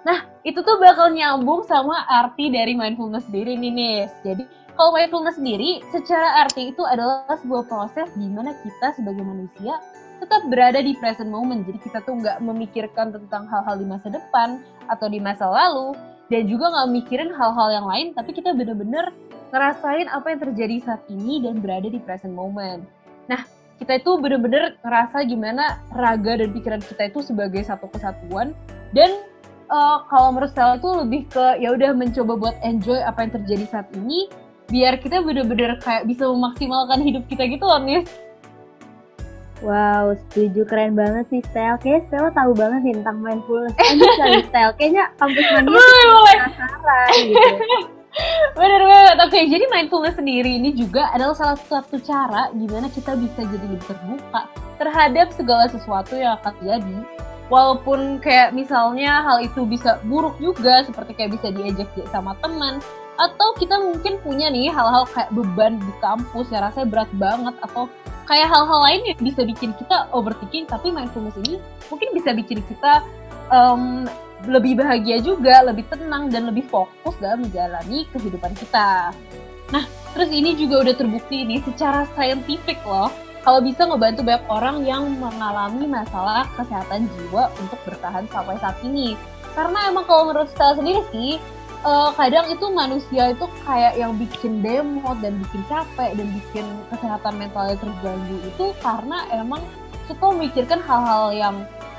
nah 0.00 0.24
itu 0.48 0.56
tuh 0.64 0.80
bakal 0.80 1.12
nyambung 1.12 1.60
sama 1.68 2.08
arti 2.08 2.48
dari 2.48 2.72
mindfulness 2.72 3.28
diri 3.28 3.54
nih 3.60 3.72
Nis 3.72 4.10
jadi 4.24 4.48
kalau 4.80 4.96
mindfulness 4.96 5.36
sendiri, 5.36 5.84
secara 5.92 6.40
arti 6.40 6.72
itu 6.72 6.80
adalah 6.88 7.28
sebuah 7.28 7.68
proses 7.68 8.08
di 8.16 8.24
mana 8.32 8.56
kita 8.64 8.96
sebagai 8.96 9.20
manusia 9.20 9.76
tetap 10.24 10.48
berada 10.48 10.80
di 10.80 10.96
present 10.96 11.28
moment. 11.28 11.68
Jadi 11.68 11.84
kita 11.84 12.00
tuh 12.00 12.16
nggak 12.16 12.40
memikirkan 12.40 13.12
tentang 13.12 13.44
hal-hal 13.44 13.76
di 13.76 13.84
masa 13.84 14.08
depan 14.08 14.64
atau 14.88 15.12
di 15.12 15.20
masa 15.20 15.52
lalu, 15.52 15.92
dan 16.32 16.48
juga 16.48 16.72
nggak 16.72 16.88
mikirin 16.96 17.28
hal-hal 17.28 17.68
yang 17.68 17.86
lain, 17.92 18.16
tapi 18.16 18.32
kita 18.32 18.56
bener-bener 18.56 19.12
ngerasain 19.50 20.06
apa 20.10 20.26
yang 20.30 20.40
terjadi 20.50 20.76
saat 20.82 21.02
ini 21.10 21.42
dan 21.42 21.58
berada 21.58 21.90
di 21.90 21.98
present 21.98 22.34
moment. 22.34 22.86
Nah, 23.26 23.42
kita 23.80 23.98
itu 23.98 24.10
bener-bener 24.20 24.76
ngerasa 24.84 25.24
gimana 25.24 25.80
raga 25.96 26.38
dan 26.38 26.52
pikiran 26.52 26.82
kita 26.84 27.10
itu 27.10 27.24
sebagai 27.24 27.64
satu 27.64 27.88
kesatuan 27.88 28.52
dan 28.92 29.24
uh, 29.72 30.04
kalau 30.12 30.36
menurut 30.36 30.52
saya 30.52 30.76
itu 30.76 30.90
lebih 30.92 31.24
ke 31.32 31.44
ya 31.64 31.72
udah 31.72 31.96
mencoba 31.96 32.32
buat 32.36 32.56
enjoy 32.60 33.00
apa 33.00 33.24
yang 33.24 33.32
terjadi 33.40 33.64
saat 33.72 33.88
ini 33.96 34.28
biar 34.68 35.00
kita 35.00 35.24
bener-bener 35.24 35.80
kayak 35.80 36.04
bisa 36.06 36.28
memaksimalkan 36.28 37.00
hidup 37.00 37.24
kita 37.26 37.48
gitu 37.48 37.64
loh 37.64 37.80
Nis 37.80 38.06
Wow, 39.60 40.16
setuju 40.16 40.64
keren 40.64 40.96
banget 40.96 41.28
sih 41.28 41.44
Stel. 41.52 41.76
Kayaknya 41.84 42.00
Stel 42.08 42.26
tahu 42.32 42.56
banget 42.56 42.80
nih 42.80 42.94
tentang 42.96 43.20
mindfulness. 43.20 43.76
Lanjut 43.92 44.12
kali 44.16 44.40
Stel. 44.48 44.70
Kayaknya 44.72 45.04
kampus 45.20 45.46
mania 45.52 45.68
penasaran 45.68 47.08
gitu. 47.28 47.99
Bener 48.58 48.82
banget. 48.82 49.16
Oke, 49.22 49.40
jadi 49.46 49.64
mindfulness 49.70 50.18
sendiri 50.18 50.58
ini 50.58 50.74
juga 50.74 51.10
adalah 51.14 51.34
salah 51.38 51.58
satu 51.58 52.02
cara 52.02 52.50
gimana 52.52 52.90
kita 52.90 53.14
bisa 53.14 53.40
jadi 53.46 53.66
lebih 53.66 53.86
terbuka 53.86 54.50
terhadap 54.82 55.30
segala 55.34 55.70
sesuatu 55.70 56.18
yang 56.18 56.34
akan 56.42 56.52
terjadi. 56.58 56.98
Walaupun 57.50 58.22
kayak 58.22 58.54
misalnya 58.54 59.26
hal 59.26 59.42
itu 59.42 59.66
bisa 59.66 59.98
buruk 60.06 60.38
juga, 60.38 60.86
seperti 60.86 61.18
kayak 61.18 61.34
bisa 61.34 61.50
diajak 61.50 61.90
sama 62.14 62.38
teman, 62.38 62.78
atau 63.18 63.48
kita 63.58 63.74
mungkin 63.74 64.22
punya 64.22 64.46
nih 64.54 64.70
hal-hal 64.70 65.02
kayak 65.10 65.34
beban 65.34 65.82
di 65.82 65.92
kampus 65.98 66.46
yang 66.54 66.62
rasanya 66.62 66.86
berat 66.86 67.10
banget, 67.18 67.54
atau 67.66 67.90
kayak 68.30 68.46
hal-hal 68.46 68.80
lain 68.86 69.02
yang 69.02 69.18
bisa 69.18 69.42
bikin 69.42 69.74
kita 69.74 70.06
overthinking 70.14 70.62
tapi 70.70 70.94
mindfulness 70.94 71.34
ini 71.42 71.58
mungkin 71.90 72.14
bisa 72.14 72.30
bikin 72.30 72.62
kita 72.62 73.02
um, 73.50 74.06
lebih 74.48 74.80
bahagia 74.80 75.20
juga, 75.20 75.60
lebih 75.64 75.84
tenang 75.92 76.32
dan 76.32 76.48
lebih 76.48 76.64
fokus 76.68 77.12
dalam 77.20 77.44
menjalani 77.44 78.08
kehidupan 78.14 78.52
kita. 78.56 79.12
Nah, 79.70 79.84
terus 80.16 80.30
ini 80.32 80.56
juga 80.56 80.86
udah 80.86 80.94
terbukti 80.96 81.44
nih 81.44 81.60
secara 81.64 82.08
saintifik 82.16 82.80
loh, 82.88 83.12
kalau 83.40 83.60
bisa 83.64 83.88
ngebantu 83.88 84.20
banyak 84.20 84.44
orang 84.52 84.76
yang 84.84 85.02
mengalami 85.16 85.88
masalah 85.88 86.44
kesehatan 86.56 87.08
jiwa 87.16 87.48
untuk 87.56 87.80
bertahan 87.88 88.28
sampai 88.28 88.56
saat 88.60 88.76
ini. 88.84 89.16
Karena 89.56 89.88
emang 89.88 90.04
kalau 90.04 90.28
menurut 90.28 90.52
saya 90.54 90.76
sendiri 90.76 91.00
sih, 91.08 91.40
uh, 91.84 92.12
kadang 92.14 92.46
itu 92.52 92.66
manusia 92.68 93.32
itu 93.32 93.46
kayak 93.64 93.96
yang 93.96 94.12
bikin 94.16 94.60
demo 94.60 95.16
dan 95.24 95.40
bikin 95.40 95.62
capek 95.68 96.10
dan 96.16 96.28
bikin 96.36 96.66
kesehatan 96.92 97.34
mentalnya 97.40 97.76
terganggu 97.80 98.36
itu 98.44 98.66
karena 98.84 99.18
emang 99.32 99.62
suka 100.04 100.24
memikirkan 100.34 100.80
hal-hal 100.84 101.30
yang 101.32 101.56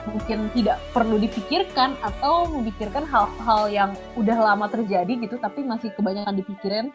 mungkin 0.10 0.50
tidak 0.54 0.82
perlu 0.96 1.22
dipikirkan 1.22 1.98
atau 2.02 2.50
memikirkan 2.50 3.06
hal-hal 3.06 3.70
yang 3.70 3.92
udah 4.18 4.38
lama 4.38 4.66
terjadi 4.70 5.18
gitu 5.22 5.38
tapi 5.38 5.62
masih 5.62 5.94
kebanyakan 5.94 6.38
dipikirin. 6.38 6.90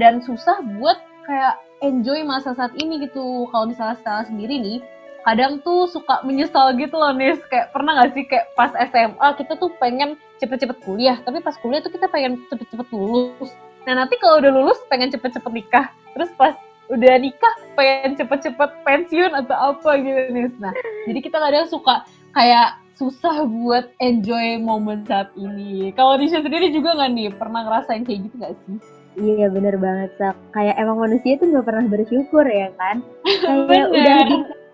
Dan 0.00 0.24
susah 0.24 0.64
buat 0.78 0.96
kayak 1.28 1.60
enjoy 1.84 2.24
masa 2.24 2.56
saat 2.56 2.72
ini 2.78 3.02
gitu. 3.04 3.46
Kalau 3.50 3.68
misalnya 3.68 3.96
setelah 4.00 4.24
sendiri 4.24 4.56
nih 4.58 4.78
kadang 5.22 5.62
tuh 5.62 5.86
suka 5.86 6.18
menyesal 6.26 6.74
gitu 6.74 6.98
loh 6.98 7.14
nih 7.14 7.38
kayak 7.46 7.70
pernah 7.70 7.94
gak 8.02 8.10
sih 8.10 8.26
kayak 8.26 8.50
pas 8.58 8.74
SMA 8.74 9.28
kita 9.38 9.54
tuh 9.54 9.70
pengen 9.78 10.18
cepet-cepet 10.42 10.82
kuliah 10.82 11.14
tapi 11.22 11.38
pas 11.38 11.54
kuliah 11.62 11.78
tuh 11.78 11.94
kita 11.94 12.10
pengen 12.10 12.42
cepet-cepet 12.50 12.90
lulus. 12.90 13.54
Nah 13.86 14.02
nanti 14.02 14.18
kalau 14.18 14.42
udah 14.42 14.50
lulus 14.50 14.82
pengen 14.90 15.14
cepet-cepet 15.14 15.52
nikah 15.54 15.94
terus 16.18 16.30
pas 16.34 16.58
udah 16.92 17.14
nikah 17.16 17.54
pengen 17.72 18.18
cepet-cepet 18.20 18.70
pensiun 18.84 19.32
atau 19.32 19.56
apa 19.72 19.96
gitu 19.96 20.20
nih 20.34 20.52
nah 20.60 20.74
jadi 21.08 21.20
kita 21.24 21.38
kadang 21.40 21.66
suka 21.70 22.04
kayak 22.32 22.80
susah 22.96 23.44
buat 23.48 23.92
enjoy 23.98 24.60
momen 24.60 25.04
saat 25.08 25.32
ini. 25.34 25.90
Kalau 25.96 26.16
Nisha 26.20 26.44
sendiri 26.44 26.72
juga 26.72 26.96
nggak 26.96 27.10
nih? 27.12 27.28
Pernah 27.34 27.60
ngerasain 27.66 28.04
kayak 28.04 28.20
gitu 28.28 28.34
gak 28.40 28.54
sih? 28.64 28.76
Iya 29.12 29.46
bener 29.52 29.76
banget 29.76 30.10
Sak. 30.16 30.36
Kayak 30.56 30.76
emang 30.80 30.98
manusia 31.00 31.36
tuh 31.36 31.52
gak 31.52 31.66
pernah 31.66 31.84
bersyukur 31.88 32.44
ya 32.48 32.68
kan? 32.76 33.04
Kayak 33.68 33.88
udah 33.92 34.18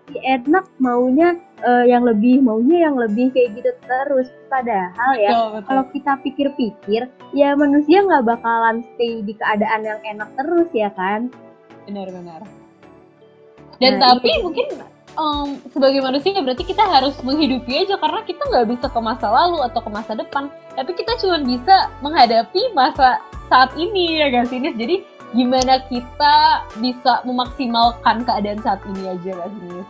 enak 0.09 0.65
maunya 0.81 1.37
uh, 1.61 1.85
yang 1.85 2.01
lebih 2.01 2.41
maunya 2.41 2.89
yang 2.89 2.97
lebih 2.97 3.29
kayak 3.29 3.61
gitu 3.61 3.69
terus. 3.85 4.25
Padahal 4.49 5.11
ya 5.21 5.61
kalau 5.69 5.85
kita 5.93 6.17
pikir-pikir 6.25 7.05
ya 7.37 7.53
manusia 7.53 8.01
nggak 8.01 8.25
bakalan 8.25 8.81
stay 8.97 9.21
di 9.21 9.37
keadaan 9.37 9.85
yang 9.85 10.01
enak 10.01 10.29
terus 10.33 10.69
ya 10.73 10.89
kan? 10.97 11.29
Benar-benar 11.85 12.41
dan 13.79 13.97
nah, 13.97 14.15
tapi 14.15 14.29
itu. 14.29 14.43
mungkin 14.43 14.65
um, 15.19 15.59
sebagai 15.75 15.99
manusia 15.99 16.39
berarti 16.39 16.63
kita 16.63 16.81
harus 16.87 17.19
menghidupi 17.21 17.83
aja 17.83 17.99
karena 17.99 18.23
kita 18.23 18.41
nggak 18.47 18.67
bisa 18.71 18.87
ke 18.87 18.99
masa 19.03 19.27
lalu 19.27 19.59
atau 19.67 19.83
ke 19.83 19.89
masa 19.91 20.15
depan 20.15 20.47
tapi 20.79 20.95
kita 20.95 21.11
cuma 21.19 21.43
bisa 21.43 21.91
menghadapi 21.99 22.71
masa 22.71 23.19
saat 23.51 23.75
ini 23.75 24.23
ya 24.23 24.31
guys 24.31 24.49
ini 24.55 24.71
jadi 24.73 24.95
gimana 25.35 25.83
kita 25.91 26.65
bisa 26.81 27.21
memaksimalkan 27.27 28.25
keadaan 28.25 28.59
saat 28.63 28.81
ini 28.95 29.13
aja 29.13 29.31
guys 29.35 29.55
ini 29.69 29.83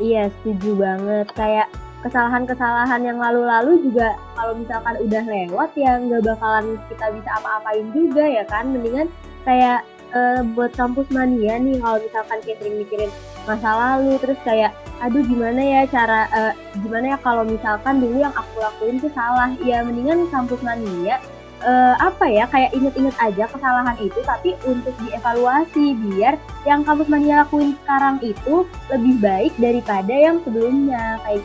Iya, 0.00 0.32
setuju 0.40 0.80
banget. 0.80 1.28
Kayak 1.36 1.68
kesalahan-kesalahan 2.00 3.04
yang 3.04 3.20
lalu-lalu 3.20 3.84
juga 3.84 4.16
kalau 4.32 4.56
misalkan 4.56 4.96
udah 4.96 5.24
lewat 5.28 5.70
ya 5.76 6.00
nggak 6.00 6.24
bakalan 6.24 6.80
kita 6.88 7.06
bisa 7.12 7.30
apa-apain 7.36 7.86
juga 7.92 8.24
ya 8.24 8.44
kan. 8.48 8.72
Mendingan 8.72 9.12
kayak 9.44 9.84
uh, 10.16 10.40
buat 10.56 10.72
kampus 10.72 11.04
mania 11.12 11.60
nih 11.60 11.76
kalau 11.84 12.00
misalkan 12.00 12.38
kayak 12.40 12.58
sering 12.64 12.76
mikirin 12.80 13.12
masa 13.48 13.70
lalu 13.72 14.20
terus 14.20 14.40
kayak 14.44 14.72
aduh 15.00 15.24
gimana 15.24 15.60
ya 15.60 15.80
cara 15.88 16.28
uh, 16.28 16.52
gimana 16.84 17.16
ya 17.16 17.18
kalau 17.24 17.42
misalkan 17.48 18.04
dulu 18.04 18.20
yang 18.20 18.34
aku 18.36 18.60
lakuin 18.60 19.00
tuh 19.00 19.12
salah. 19.16 19.52
Ya 19.64 19.80
mendingan 19.80 20.28
kampus 20.28 20.60
mania 20.60 21.20
uh, 21.64 21.94
apa 22.00 22.26
ya 22.28 22.44
kayak 22.48 22.72
inget-inget 22.76 23.16
aja 23.20 23.44
kesalahan 23.48 23.96
itu 24.00 24.18
tapi 24.24 24.56
untuk 24.64 24.92
dievaluasi 25.04 25.96
biar 25.96 26.36
yang 26.64 26.84
kampus 26.84 27.08
mania 27.08 27.44
lakuin 27.44 27.76
sekarang 27.84 28.16
itu 28.24 28.64
lebih 28.92 29.14
baik 29.20 29.52
daripada 29.60 30.12
yang 30.12 30.36
sebelumnya 30.44 31.20
kayak 31.24 31.44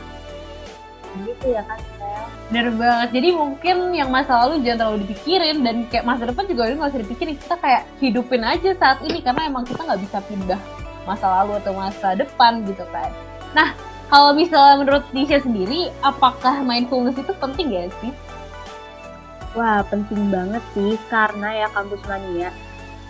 gitu 1.23 1.47
ya 1.55 1.63
kan 1.63 1.79
Bener 2.45 2.69
banget, 2.77 3.09
jadi 3.09 3.33
mungkin 3.33 3.89
yang 3.97 4.13
masa 4.13 4.45
lalu 4.45 4.61
jangan 4.61 4.85
terlalu 4.85 5.09
dipikirin 5.09 5.65
dan 5.65 5.89
kayak 5.89 6.05
masa 6.05 6.29
depan 6.29 6.45
juga 6.45 6.69
udah 6.69 6.77
gak 6.77 6.91
usah 6.93 7.01
dipikirin. 7.01 7.35
Kita 7.41 7.55
kayak 7.57 7.81
hidupin 7.97 8.41
aja 8.45 8.69
saat 8.77 9.01
ini 9.01 9.17
karena 9.25 9.49
emang 9.49 9.65
kita 9.65 9.81
nggak 9.81 10.01
bisa 10.05 10.21
pindah 10.29 10.61
masa 11.05 11.25
lalu 11.41 11.57
atau 11.61 11.73
masa 11.73 12.17
depan 12.17 12.65
gitu 12.67 12.83
kan 12.89 13.09
Nah, 13.55 13.71
kalau 14.11 14.35
misalnya 14.35 14.83
menurut 14.83 15.03
Nisha 15.15 15.39
sendiri, 15.39 15.87
apakah 16.03 16.59
mindfulness 16.59 17.15
itu 17.15 17.31
penting 17.39 17.71
ya 17.71 17.87
sih? 18.03 18.11
Wah, 19.55 19.79
penting 19.87 20.27
banget 20.27 20.59
sih 20.75 20.99
karena 21.07 21.63
ya 21.63 21.67
kampus 21.71 22.03
mania. 22.03 22.51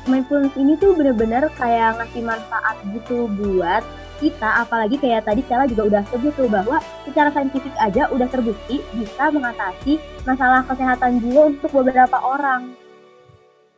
Mindfulness 0.05 0.53
ini 0.53 0.77
tuh 0.77 0.93
bener-bener 0.93 1.49
kayak 1.57 1.97
ngasih 1.97 2.21
manfaat 2.21 2.77
gitu 2.93 3.25
buat 3.25 3.81
kita, 4.21 4.63
apalagi 4.63 5.01
kayak 5.01 5.25
tadi 5.25 5.41
Stella 5.43 5.65
juga 5.65 5.89
udah 5.89 6.03
sebut 6.13 6.31
tuh 6.37 6.47
bahwa 6.47 6.77
secara 7.03 7.33
saintifik 7.33 7.73
aja 7.81 8.05
udah 8.13 8.29
terbukti 8.29 8.79
bisa 8.93 9.33
mengatasi 9.33 9.97
masalah 10.23 10.61
kesehatan 10.69 11.19
jiwa 11.25 11.51
untuk 11.51 11.73
beberapa 11.73 12.21
orang. 12.21 12.77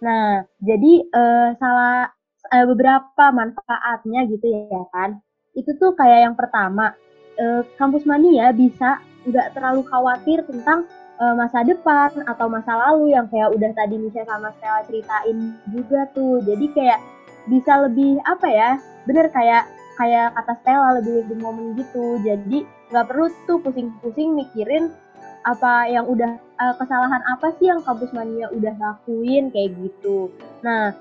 Nah, 0.04 0.46
jadi 0.62 0.94
uh, 1.10 1.50
salah 1.58 2.17
uh, 2.48 2.66
beberapa 2.72 3.25
manfaatnya 3.32 4.27
gitu 4.32 4.46
ya 4.48 4.84
kan. 4.92 5.20
Itu 5.58 5.75
tuh 5.77 5.94
kayak 5.98 6.32
yang 6.32 6.36
pertama, 6.36 6.94
uh, 7.39 7.62
kampus 7.75 8.04
mania 8.08 8.51
bisa 8.56 9.01
nggak 9.27 9.58
terlalu 9.58 9.84
khawatir 9.88 10.39
tentang 10.48 10.88
uh, 11.20 11.36
masa 11.36 11.66
depan 11.68 12.24
atau 12.24 12.48
masa 12.48 12.74
lalu 12.75 13.12
yang 13.13 13.27
kayak 13.27 13.51
udah 13.51 13.72
tadi 13.75 13.96
misalnya 14.00 14.32
sama 14.32 14.50
Stella 14.58 14.82
ceritain 14.88 15.38
juga 15.72 16.08
tuh. 16.16 16.39
Jadi 16.46 16.66
kayak 16.72 17.00
bisa 17.51 17.74
lebih 17.88 18.20
apa 18.24 18.48
ya? 18.48 18.72
Bener 19.04 19.27
kayak 19.32 19.68
kayak 19.98 20.36
kata 20.38 20.54
Stella 20.63 20.89
lebih 21.01 21.25
lebih 21.25 21.38
momen 21.42 21.75
gitu. 21.75 22.22
Jadi 22.24 22.63
nggak 22.94 23.08
perlu 23.12 23.27
tuh 23.50 23.60
pusing-pusing 23.60 24.38
mikirin 24.38 24.94
apa 25.48 25.88
yang 25.88 26.04
udah 26.12 26.39
kesalahan 26.75 27.24
apa 27.24 27.56
sih 27.56 27.72
yang 27.72 27.80
kampus 27.80 28.12
mania 28.12 28.51
udah 28.51 28.75
lakuin 28.75 29.48
kayak 29.54 29.80
gitu. 29.80 30.27
Nah, 30.60 30.92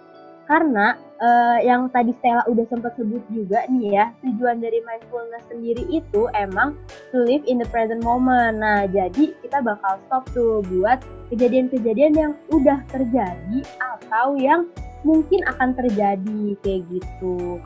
karena 0.46 0.94
uh, 1.18 1.58
yang 1.58 1.90
tadi 1.90 2.14
Stella 2.22 2.46
udah 2.46 2.64
sempat 2.70 2.94
sebut 2.94 3.22
juga 3.34 3.66
nih 3.66 3.98
ya, 3.98 4.04
tujuan 4.22 4.62
dari 4.62 4.78
mindfulness 4.86 5.44
sendiri 5.50 5.82
itu 5.90 6.30
emang 6.38 6.78
to 7.10 7.22
live 7.26 7.42
in 7.50 7.58
the 7.58 7.68
present 7.74 8.02
moment. 8.06 8.62
Nah, 8.62 8.86
jadi 8.86 9.34
kita 9.42 9.58
bakal 9.62 9.98
stop 10.06 10.24
tuh 10.30 10.62
buat 10.70 11.02
kejadian-kejadian 11.34 12.12
yang 12.14 12.32
udah 12.54 12.78
terjadi 12.94 13.58
atau 13.82 14.38
yang 14.38 14.70
mungkin 15.02 15.42
akan 15.50 15.74
terjadi 15.74 16.42
kayak 16.62 16.82
gitu. 16.94 17.58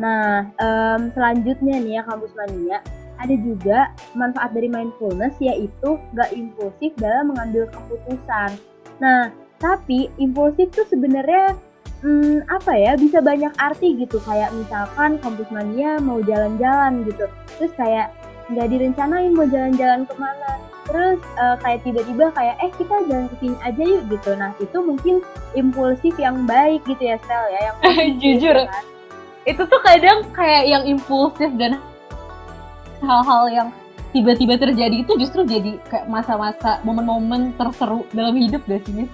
Nah, 0.00 0.48
um, 0.60 1.12
selanjutnya 1.12 1.76
nih 1.80 1.92
ya 2.00 2.02
kampus 2.04 2.32
mania, 2.36 2.80
ada 3.20 3.34
juga 3.36 3.92
manfaat 4.16 4.56
dari 4.56 4.68
mindfulness 4.68 5.36
yaitu 5.40 6.00
gak 6.16 6.32
impulsif 6.32 6.92
dalam 6.96 7.32
mengambil 7.32 7.68
keputusan. 7.68 8.56
Nah, 9.00 9.28
tapi 9.60 10.08
impulsif 10.16 10.72
tuh 10.72 10.88
sebenarnya 10.88 11.52
hmm, 12.02 12.48
apa 12.48 12.72
ya 12.76 12.92
bisa 12.96 13.20
banyak 13.20 13.52
arti 13.56 13.96
gitu. 14.00 14.20
Kayak 14.24 14.52
misalkan 14.56 15.16
kampus 15.20 15.48
mania 15.52 16.00
mau 16.00 16.20
jalan-jalan 16.20 17.04
gitu. 17.08 17.24
Terus 17.58 17.72
kayak 17.76 18.12
nggak 18.50 18.68
direncanain 18.68 19.32
mau 19.32 19.46
jalan-jalan 19.46 20.04
ke 20.08 20.14
mana. 20.18 20.50
Terus 20.90 21.20
uh, 21.38 21.54
kayak 21.62 21.86
tiba-tiba 21.86 22.34
kayak 22.34 22.56
eh 22.58 22.70
kita 22.74 22.96
jalan 23.06 23.26
ke 23.30 23.36
sini 23.38 23.56
aja 23.62 23.82
yuk 23.84 24.02
gitu. 24.10 24.30
Nah 24.34 24.50
itu 24.58 24.78
mungkin 24.82 25.14
impulsif 25.54 26.14
yang 26.18 26.44
baik 26.48 26.82
gitu 26.88 27.02
ya 27.14 27.16
Stel 27.22 27.44
ya 27.54 27.60
yang 27.70 27.76
jujur. 28.22 28.56
gitu 28.58 28.70
kan. 28.70 28.84
itu 29.48 29.62
tuh 29.64 29.80
kadang 29.80 30.20
kayak 30.36 30.68
yang 30.68 30.84
impulsif 30.84 31.48
dan 31.56 31.80
hal-hal 33.00 33.44
yang 33.48 33.68
tiba-tiba 34.12 34.58
terjadi 34.60 35.00
itu 35.00 35.12
justru 35.16 35.46
jadi 35.48 35.80
kayak 35.88 36.06
masa-masa 36.12 36.82
momen-momen 36.84 37.54
terseru 37.56 38.04
dalam 38.12 38.36
hidup 38.36 38.60
gak 38.68 38.84
sih? 38.84 39.08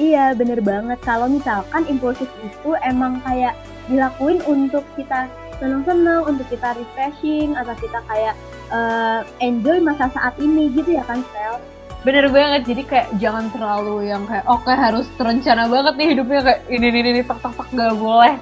Iya 0.00 0.32
bener 0.32 0.64
banget 0.64 0.98
kalau 1.04 1.28
misalkan 1.28 1.84
impulsif 1.84 2.28
itu 2.40 2.72
emang 2.80 3.20
kayak 3.28 3.52
dilakuin 3.92 4.40
untuk 4.48 4.86
kita 4.96 5.28
seneng-seneng, 5.60 6.24
untuk 6.26 6.48
kita 6.48 6.74
refreshing 6.74 7.54
atau 7.54 7.76
kita 7.76 8.00
kayak 8.08 8.34
uh, 8.72 9.20
enjoy 9.38 9.78
masa 9.78 10.08
saat 10.10 10.34
ini 10.40 10.72
gitu 10.72 10.96
ya 10.96 11.04
kan 11.04 11.20
Sel? 11.30 11.60
Bener 12.02 12.26
banget, 12.34 12.66
jadi 12.66 12.82
kayak 12.82 13.08
jangan 13.22 13.46
terlalu 13.54 14.10
yang 14.10 14.26
kayak 14.26 14.42
oke 14.50 14.66
okay, 14.66 14.74
harus 14.74 15.06
terencana 15.14 15.70
banget 15.70 15.94
nih 15.94 16.08
hidupnya 16.16 16.40
kayak 16.42 16.60
ini 16.66 16.86
ini 16.90 17.08
ini 17.14 17.22
tak 17.22 17.38
tak 17.44 17.54
tak 17.54 17.68
gak 17.70 17.94
boleh 17.94 18.34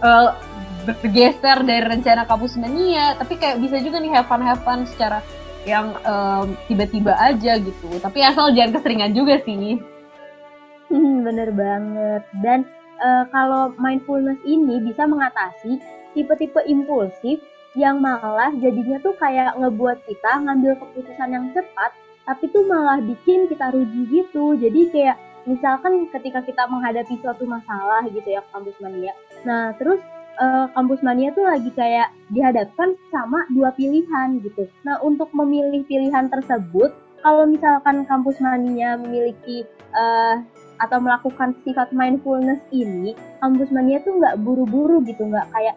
uh, 0.00 0.32
bergeser 0.88 1.58
dari 1.68 1.84
rencana 1.84 2.22
kampus 2.24 2.56
mania, 2.56 3.18
tapi 3.18 3.36
kayak 3.36 3.60
bisa 3.60 3.76
juga 3.82 4.00
nih 4.00 4.14
have 4.14 4.28
fun 4.30 4.40
have 4.40 4.62
fun 4.64 4.88
secara 4.88 5.20
yang 5.68 5.96
um, 6.04 6.56
tiba-tiba 6.68 7.16
aja 7.16 7.56
gitu. 7.56 7.88
Tapi 8.00 8.20
asal 8.24 8.52
jangan 8.52 8.80
keseringan 8.80 9.12
juga 9.16 9.40
sih. 9.44 9.80
Hmm, 10.92 11.24
bener 11.24 11.48
banget. 11.54 12.22
Dan 12.44 12.68
uh, 13.00 13.24
kalau 13.32 13.72
mindfulness 13.80 14.38
ini 14.44 14.80
bisa 14.84 15.08
mengatasi 15.08 15.80
tipe-tipe 16.14 16.60
impulsif 16.68 17.42
yang 17.74 17.98
malah 17.98 18.54
jadinya 18.62 19.02
tuh 19.02 19.18
kayak 19.18 19.58
ngebuat 19.58 20.06
kita 20.06 20.46
ngambil 20.46 20.78
keputusan 20.78 21.28
yang 21.34 21.46
cepat 21.50 21.90
tapi 22.24 22.48
tuh 22.54 22.64
malah 22.64 23.02
bikin 23.02 23.50
kita 23.50 23.74
rugi 23.74 24.02
gitu. 24.08 24.56
Jadi 24.56 24.80
kayak 24.94 25.16
misalkan 25.44 26.08
ketika 26.08 26.40
kita 26.40 26.64
menghadapi 26.70 27.20
suatu 27.20 27.44
masalah 27.44 28.06
gitu 28.08 28.24
ya 28.24 28.40
kampus 28.48 28.78
mania. 28.80 29.12
Nah 29.44 29.76
terus 29.76 30.00
uh, 30.40 30.70
kampus 30.72 31.04
mania 31.04 31.34
tuh 31.36 31.44
lagi 31.44 31.68
kayak 31.74 32.08
dihadapkan 32.32 32.96
sama 33.12 33.44
dua 33.52 33.74
pilihan 33.76 34.40
gitu. 34.40 34.70
Nah 34.88 35.02
untuk 35.04 35.28
memilih 35.36 35.84
pilihan 35.84 36.32
tersebut 36.32 36.96
kalau 37.20 37.44
misalkan 37.48 38.08
kampus 38.08 38.40
mania 38.40 38.96
memiliki 38.96 39.68
uh, 39.92 40.40
atau 40.82 40.98
melakukan 40.98 41.54
sifat 41.62 41.90
mindfulness 41.94 42.60
ini 42.74 43.14
kampus 43.38 43.70
mania 43.70 44.02
tuh 44.02 44.18
nggak 44.18 44.42
buru-buru 44.42 45.02
gitu 45.06 45.28
nggak 45.28 45.46
kayak 45.54 45.76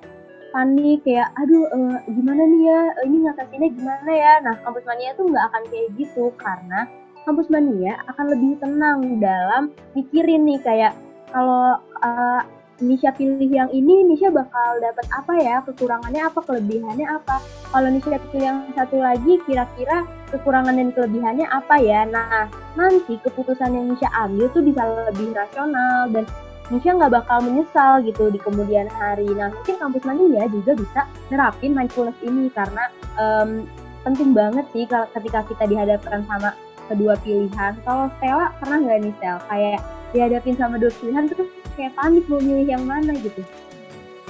panik 0.56 1.04
kayak 1.04 1.30
aduh 1.38 1.68
uh, 1.70 2.00
gimana 2.10 2.42
nih 2.48 2.62
ya? 2.66 2.82
Uh, 2.98 3.04
ini 3.06 3.18
ngatasinnya 3.28 3.70
gimana 3.76 4.12
ya? 4.12 4.34
Nah 4.42 4.56
kampus 4.64 4.84
mania 4.88 5.12
tuh 5.14 5.28
nggak 5.30 5.46
akan 5.52 5.64
kayak 5.70 5.88
gitu 6.00 6.24
karena 6.40 6.80
kampus 7.28 7.48
mania 7.52 7.94
akan 8.08 8.26
lebih 8.32 8.52
tenang 8.64 9.00
dalam 9.20 9.64
mikirin 9.94 10.48
nih 10.48 10.60
kayak 10.64 10.94
kalau 11.30 11.76
uh, 12.00 12.42
Nisha 12.78 13.10
pilih 13.14 13.50
yang 13.50 13.70
ini, 13.74 14.06
Nisha 14.06 14.30
bakal 14.30 14.78
dapat 14.78 15.06
apa 15.10 15.34
ya? 15.42 15.58
Kekurangannya 15.66 16.22
apa? 16.30 16.40
Kelebihannya 16.46 17.08
apa? 17.10 17.42
Kalau 17.74 17.90
Nisha 17.90 18.22
pilih 18.30 18.44
yang 18.46 18.58
satu 18.78 19.02
lagi, 19.02 19.42
kira-kira 19.50 20.06
kekurangan 20.30 20.78
dan 20.78 20.94
kelebihannya 20.94 21.50
apa 21.50 21.76
ya? 21.82 22.06
Nah, 22.06 22.46
nanti 22.78 23.18
keputusan 23.18 23.74
yang 23.74 23.86
Nisha 23.90 24.10
ambil 24.14 24.46
tuh 24.54 24.62
bisa 24.62 24.86
lebih 25.10 25.34
rasional 25.34 26.14
dan 26.14 26.26
Nisha 26.68 26.92
nggak 26.92 27.24
bakal 27.24 27.40
menyesal 27.48 28.04
gitu 28.04 28.28
di 28.28 28.40
kemudian 28.44 28.92
hari. 28.92 29.28
Nah 29.32 29.48
mungkin 29.56 29.80
kampus 29.80 30.04
mania 30.04 30.52
juga 30.52 30.76
bisa 30.76 31.02
nerapin 31.32 31.72
mindfulness 31.72 32.20
ini 32.20 32.52
karena 32.52 32.92
um, 33.16 33.64
penting 34.04 34.36
banget 34.36 34.68
sih 34.76 34.84
ketika 34.88 35.48
kita 35.48 35.64
dihadapkan 35.64 36.28
sama 36.28 36.52
kedua 36.88 37.14
pilihan. 37.22 37.74
Kalau 37.84 38.08
Stella 38.18 38.56
pernah 38.60 38.78
nggak 38.84 38.98
nih 39.04 39.14
Stella 39.20 39.40
kayak 39.48 39.80
dihadapin 40.16 40.56
sama 40.56 40.76
dua 40.80 40.92
pilihan 40.98 41.26
terus 41.28 41.50
kayak 41.76 41.94
panik 42.00 42.26
mau 42.32 42.40
milih 42.42 42.68
yang 42.68 42.84
mana 42.88 43.14
gitu? 43.20 43.44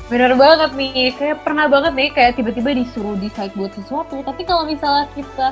Bener 0.07 0.31
banget 0.39 0.71
nih, 0.71 1.11
kayak 1.19 1.43
pernah 1.43 1.67
banget 1.67 1.91
nih 1.91 2.09
kayak 2.15 2.39
tiba-tiba 2.39 2.71
disuruh 2.71 3.19
decide 3.19 3.51
buat 3.59 3.75
sesuatu. 3.75 4.23
Tapi 4.23 4.41
kalau 4.47 4.63
misalnya 4.63 5.11
kita 5.11 5.51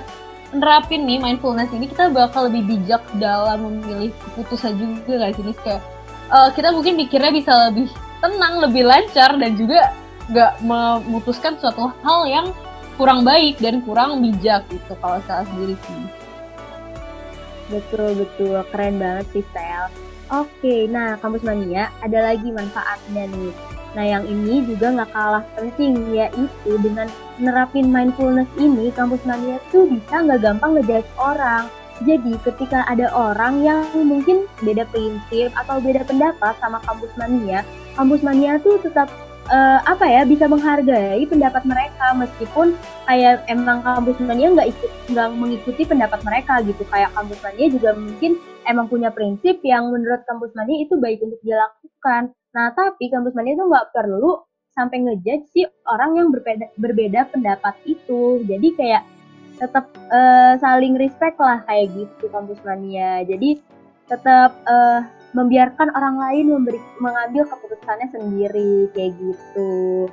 nerapin 0.55 1.03
nih 1.03 1.19
mindfulness 1.19 1.75
ini, 1.75 1.91
kita 1.91 2.07
bakal 2.15 2.47
lebih 2.47 2.63
bijak 2.63 3.03
dalam 3.19 3.67
memilih 3.67 4.15
keputusan 4.23 4.79
juga 4.79 5.27
gak 5.27 5.35
sih? 5.35 5.55
Kayak 5.59 5.83
uh, 6.31 6.49
kita 6.55 6.71
mungkin 6.71 6.95
mikirnya 6.95 7.35
bisa 7.35 7.51
lebih 7.67 7.91
tenang, 8.23 8.63
lebih 8.63 8.87
lancar 8.87 9.35
dan 9.35 9.59
juga 9.59 9.91
nggak 10.25 10.53
memutuskan 10.65 11.53
suatu 11.61 11.91
hal 12.01 12.25
yang 12.25 12.47
kurang 12.95 13.27
baik 13.27 13.59
dan 13.59 13.83
kurang 13.83 14.23
bijak 14.23 14.65
gitu 14.71 14.93
kalau 15.03 15.19
saya 15.27 15.43
sendiri 15.51 15.75
sih. 15.85 16.24
Betul 17.69 18.13
betul 18.17 18.61
keren 18.69 19.01
banget 19.01 19.25
sih 19.33 19.45
Sel. 19.53 19.89
Oke, 20.33 20.89
nah 20.89 21.17
kampus 21.21 21.45
mania 21.45 21.93
ada 22.01 22.33
lagi 22.33 22.49
manfaatnya 22.49 23.29
nih. 23.29 23.53
Nah 23.93 24.05
yang 24.05 24.25
ini 24.27 24.65
juga 24.65 24.91
nggak 24.91 25.11
kalah 25.13 25.45
penting 25.55 26.11
yaitu 26.11 26.71
dengan 26.81 27.07
nerapin 27.37 27.87
mindfulness 27.93 28.49
ini 28.57 28.89
kampus 28.91 29.21
mania 29.23 29.61
tuh 29.69 29.85
bisa 29.87 30.25
nggak 30.25 30.41
gampang 30.41 30.75
ngejudge 30.75 31.07
orang 31.15 31.69
jadi 32.03 32.35
ketika 32.43 32.83
ada 32.91 33.07
orang 33.15 33.63
yang 33.63 33.87
mungkin 33.95 34.43
beda 34.59 34.83
prinsip 34.91 35.55
atau 35.55 35.79
beda 35.79 36.03
pendapat 36.03 36.51
sama 36.59 36.83
kampus 36.83 37.07
mania, 37.15 37.63
kampus 37.95 38.19
mania 38.19 38.59
tuh 38.59 38.75
tetap 38.83 39.07
uh, 39.49 39.79
apa 39.85 40.05
ya 40.05 40.21
bisa 40.25 40.45
menghargai 40.49 41.25
pendapat 41.29 41.63
mereka 41.65 42.13
meskipun 42.17 42.73
kayak 43.05 43.45
emang 43.49 43.81
kampus 43.85 44.17
mania 44.21 44.49
nggak 44.53 44.69
ikut 44.73 44.91
nggak 45.13 45.29
mengikuti 45.35 45.81
pendapat 45.85 46.19
mereka 46.25 46.61
gitu 46.65 46.83
kayak 46.89 47.13
kampus 47.13 47.39
mania 47.41 47.67
juga 47.69 47.89
mungkin 47.93 48.31
emang 48.65 48.85
punya 48.89 49.09
prinsip 49.13 49.61
yang 49.61 49.89
menurut 49.93 50.21
kampus 50.25 50.51
mania 50.57 50.77
itu 50.81 50.97
baik 50.97 51.21
untuk 51.21 51.41
dilakukan. 51.45 52.33
Nah 52.55 52.67
tapi 52.73 53.09
kampus 53.09 53.33
mania 53.37 53.53
itu 53.53 53.65
nggak 53.65 53.89
perlu 53.93 54.41
sampai 54.75 55.07
ngejudge 55.07 55.45
si 55.55 55.61
orang 55.87 56.19
yang 56.19 56.27
berbeda 56.33 56.67
berbeda 56.75 57.29
pendapat 57.31 57.75
itu. 57.87 58.43
Jadi 58.43 58.67
kayak 58.75 59.03
tetap 59.55 59.87
uh, 60.11 60.59
saling 60.59 60.99
respect 60.99 61.39
lah 61.39 61.63
kayak 61.63 61.87
gitu 61.95 62.27
kampus 62.27 62.59
mania 62.67 63.23
jadi 63.23 63.55
tetap 64.05 64.51
uh, 64.67 65.01
membiarkan 65.35 65.91
orang 65.91 66.15
lain 66.15 66.45
memberi 66.55 66.79
mengambil 67.03 67.43
keputusannya 67.51 68.07
sendiri 68.15 68.87
kayak 68.95 69.11
gitu. 69.19 70.07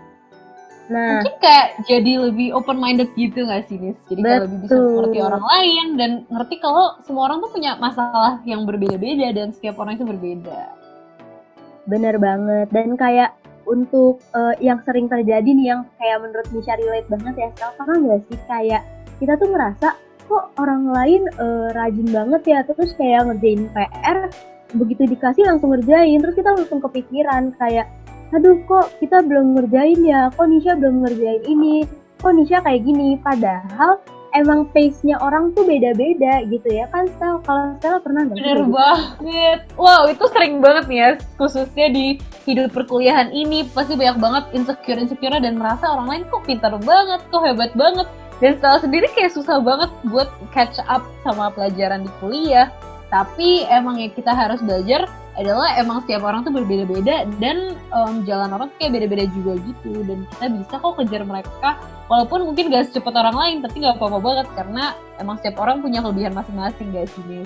Nah. 0.90 1.22
Mungkin 1.22 1.36
kayak 1.38 1.66
jadi 1.86 2.12
lebih 2.28 2.52
open 2.58 2.76
minded 2.82 3.14
gitu 3.14 3.46
gak 3.46 3.70
sih 3.70 3.78
Nis? 3.78 3.96
Jadi 4.10 4.20
kayak 4.20 4.50
lebih 4.50 4.58
bisa 4.66 4.76
mengerti 4.76 5.18
orang 5.22 5.44
lain 5.46 5.86
dan 5.94 6.10
ngerti 6.26 6.54
kalau 6.58 6.98
semua 7.06 7.30
orang 7.30 7.38
tuh 7.38 7.50
punya 7.54 7.78
masalah 7.78 8.42
yang 8.42 8.66
berbeda-beda 8.66 9.30
dan 9.30 9.54
setiap 9.54 9.78
orang 9.78 9.94
itu 9.94 10.04
berbeda. 10.04 10.74
Bener 11.86 12.18
banget. 12.18 12.66
Dan 12.74 12.98
kayak 12.98 13.38
untuk 13.62 14.18
uh, 14.34 14.54
yang 14.58 14.82
sering 14.82 15.06
terjadi 15.06 15.46
nih 15.46 15.66
yang 15.70 15.86
kayak 15.96 16.18
menurut 16.18 16.46
Misha 16.50 16.74
relate 16.74 17.06
banget 17.06 17.34
ya 17.38 17.48
sekarang 17.54 17.98
nggak 18.10 18.20
sih 18.26 18.38
kayak 18.50 18.82
kita 19.22 19.38
tuh 19.38 19.48
ngerasa 19.54 19.88
kok 20.26 20.46
orang 20.58 20.90
lain 20.90 21.22
uh, 21.38 21.70
rajin 21.70 22.08
banget 22.10 22.42
ya 22.42 22.58
terus 22.66 22.90
kayak 22.98 23.30
ngerjain 23.30 23.70
PR 23.70 24.18
begitu 24.72 25.04
dikasih 25.08 25.44
langsung 25.44 25.72
ngerjain 25.76 26.18
terus 26.20 26.36
kita 26.36 26.50
langsung 26.52 26.80
kepikiran 26.80 27.52
kayak 27.60 27.86
aduh 28.32 28.56
kok 28.64 28.88
kita 28.98 29.20
belum 29.20 29.60
ngerjain 29.60 30.00
ya? 30.02 30.32
Kok 30.32 30.48
Nisha 30.48 30.72
belum 30.76 31.04
ngerjain 31.04 31.44
ini? 31.44 31.84
Kok 32.24 32.32
Nisha 32.32 32.64
kayak 32.64 32.80
gini? 32.88 33.20
Padahal 33.20 34.00
emang 34.32 34.64
pace-nya 34.72 35.20
orang 35.20 35.52
tuh 35.52 35.68
beda-beda 35.68 36.40
gitu 36.48 36.68
ya. 36.72 36.88
Kan 36.88 37.12
Stel 37.12 37.44
kalau 37.44 37.76
Stel 37.76 38.00
pernah 38.00 38.24
nggak 38.24 38.36
bener 38.40 38.60
banget. 38.72 39.58
Wow 39.76 40.08
itu 40.08 40.24
sering 40.32 40.64
banget 40.64 40.84
nih 40.88 40.98
ya 40.98 41.10
khususnya 41.36 41.86
di 41.92 42.16
hidup 42.48 42.72
perkuliahan 42.72 43.28
ini. 43.36 43.68
Pasti 43.68 44.00
banyak 44.00 44.16
banget 44.16 44.44
insecure 44.56 44.96
insecure 44.96 45.36
dan 45.36 45.60
merasa 45.60 45.92
orang 45.92 46.08
lain 46.08 46.22
kok 46.32 46.42
pintar 46.48 46.72
banget 46.80 47.20
kok 47.28 47.44
hebat 47.44 47.72
banget. 47.76 48.08
Dan 48.40 48.58
setelah 48.58 48.80
sendiri 48.80 49.06
kayak 49.12 49.36
susah 49.36 49.60
banget 49.62 49.92
buat 50.08 50.26
catch 50.50 50.80
up 50.88 51.04
sama 51.22 51.52
pelajaran 51.52 52.02
di 52.02 52.10
kuliah 52.18 52.72
tapi 53.12 53.68
emang 53.68 54.00
yang 54.00 54.08
kita 54.16 54.32
harus 54.32 54.64
belajar 54.64 55.04
adalah 55.36 55.76
emang 55.76 56.00
setiap 56.04 56.24
orang 56.24 56.44
tuh 56.44 56.52
berbeda-beda 56.52 57.28
dan 57.36 57.76
um, 57.92 58.24
jalan 58.24 58.48
orang 58.52 58.72
tuh 58.72 58.76
kayak 58.80 59.00
beda-beda 59.00 59.24
juga 59.36 59.52
gitu 59.64 59.92
dan 60.08 60.24
kita 60.32 60.44
bisa 60.48 60.74
kok 60.80 60.96
kejar 60.96 61.22
mereka 61.28 61.70
walaupun 62.08 62.48
mungkin 62.48 62.72
gak 62.72 62.88
secepat 62.88 63.12
orang 63.16 63.36
lain 63.36 63.56
tapi 63.60 63.84
gak 63.84 64.00
apa-apa 64.00 64.18
banget 64.20 64.48
karena 64.56 64.84
emang 65.20 65.36
setiap 65.40 65.60
orang 65.60 65.84
punya 65.84 66.00
kelebihan 66.00 66.32
masing-masing 66.32 66.88
guys 66.92 67.12
ini 67.28 67.44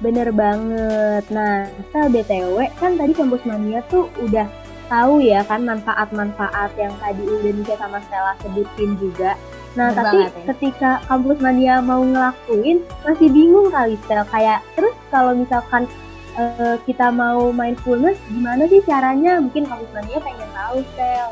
Bener 0.00 0.32
banget. 0.32 1.28
Nah, 1.28 1.68
kita 1.68 2.08
BTW 2.08 2.56
kan 2.80 2.96
tadi 2.96 3.12
kampus 3.12 3.44
mania 3.44 3.84
tuh 3.92 4.08
udah 4.16 4.48
tahu 4.88 5.20
ya 5.20 5.44
kan 5.44 5.62
manfaat-manfaat 5.62 6.72
yang 6.80 6.90
tadi 6.98 7.20
Indonesia 7.20 7.76
sama 7.76 8.00
Stella 8.08 8.32
sebutin 8.40 8.96
juga. 8.96 9.36
Nah, 9.78 9.94
Bener 9.94 10.02
tapi 10.02 10.18
ya. 10.18 10.28
ketika 10.50 10.90
kampus 11.06 11.38
mania 11.38 11.78
mau 11.78 12.02
ngelakuin 12.02 12.82
masih 13.06 13.28
bingung 13.30 13.70
kali 13.70 13.94
Stel 14.02 14.26
kayak 14.26 14.66
terus 14.74 14.94
kalau 15.14 15.30
misalkan 15.38 15.86
uh, 16.34 16.74
kita 16.82 17.14
mau 17.14 17.54
mindfulness 17.54 18.18
gimana 18.26 18.66
sih 18.66 18.82
caranya? 18.82 19.38
Mungkin 19.38 19.70
kampus 19.70 19.90
mania 19.94 20.18
pengen 20.18 20.50
tahu 20.50 20.78
Stel. 20.94 21.28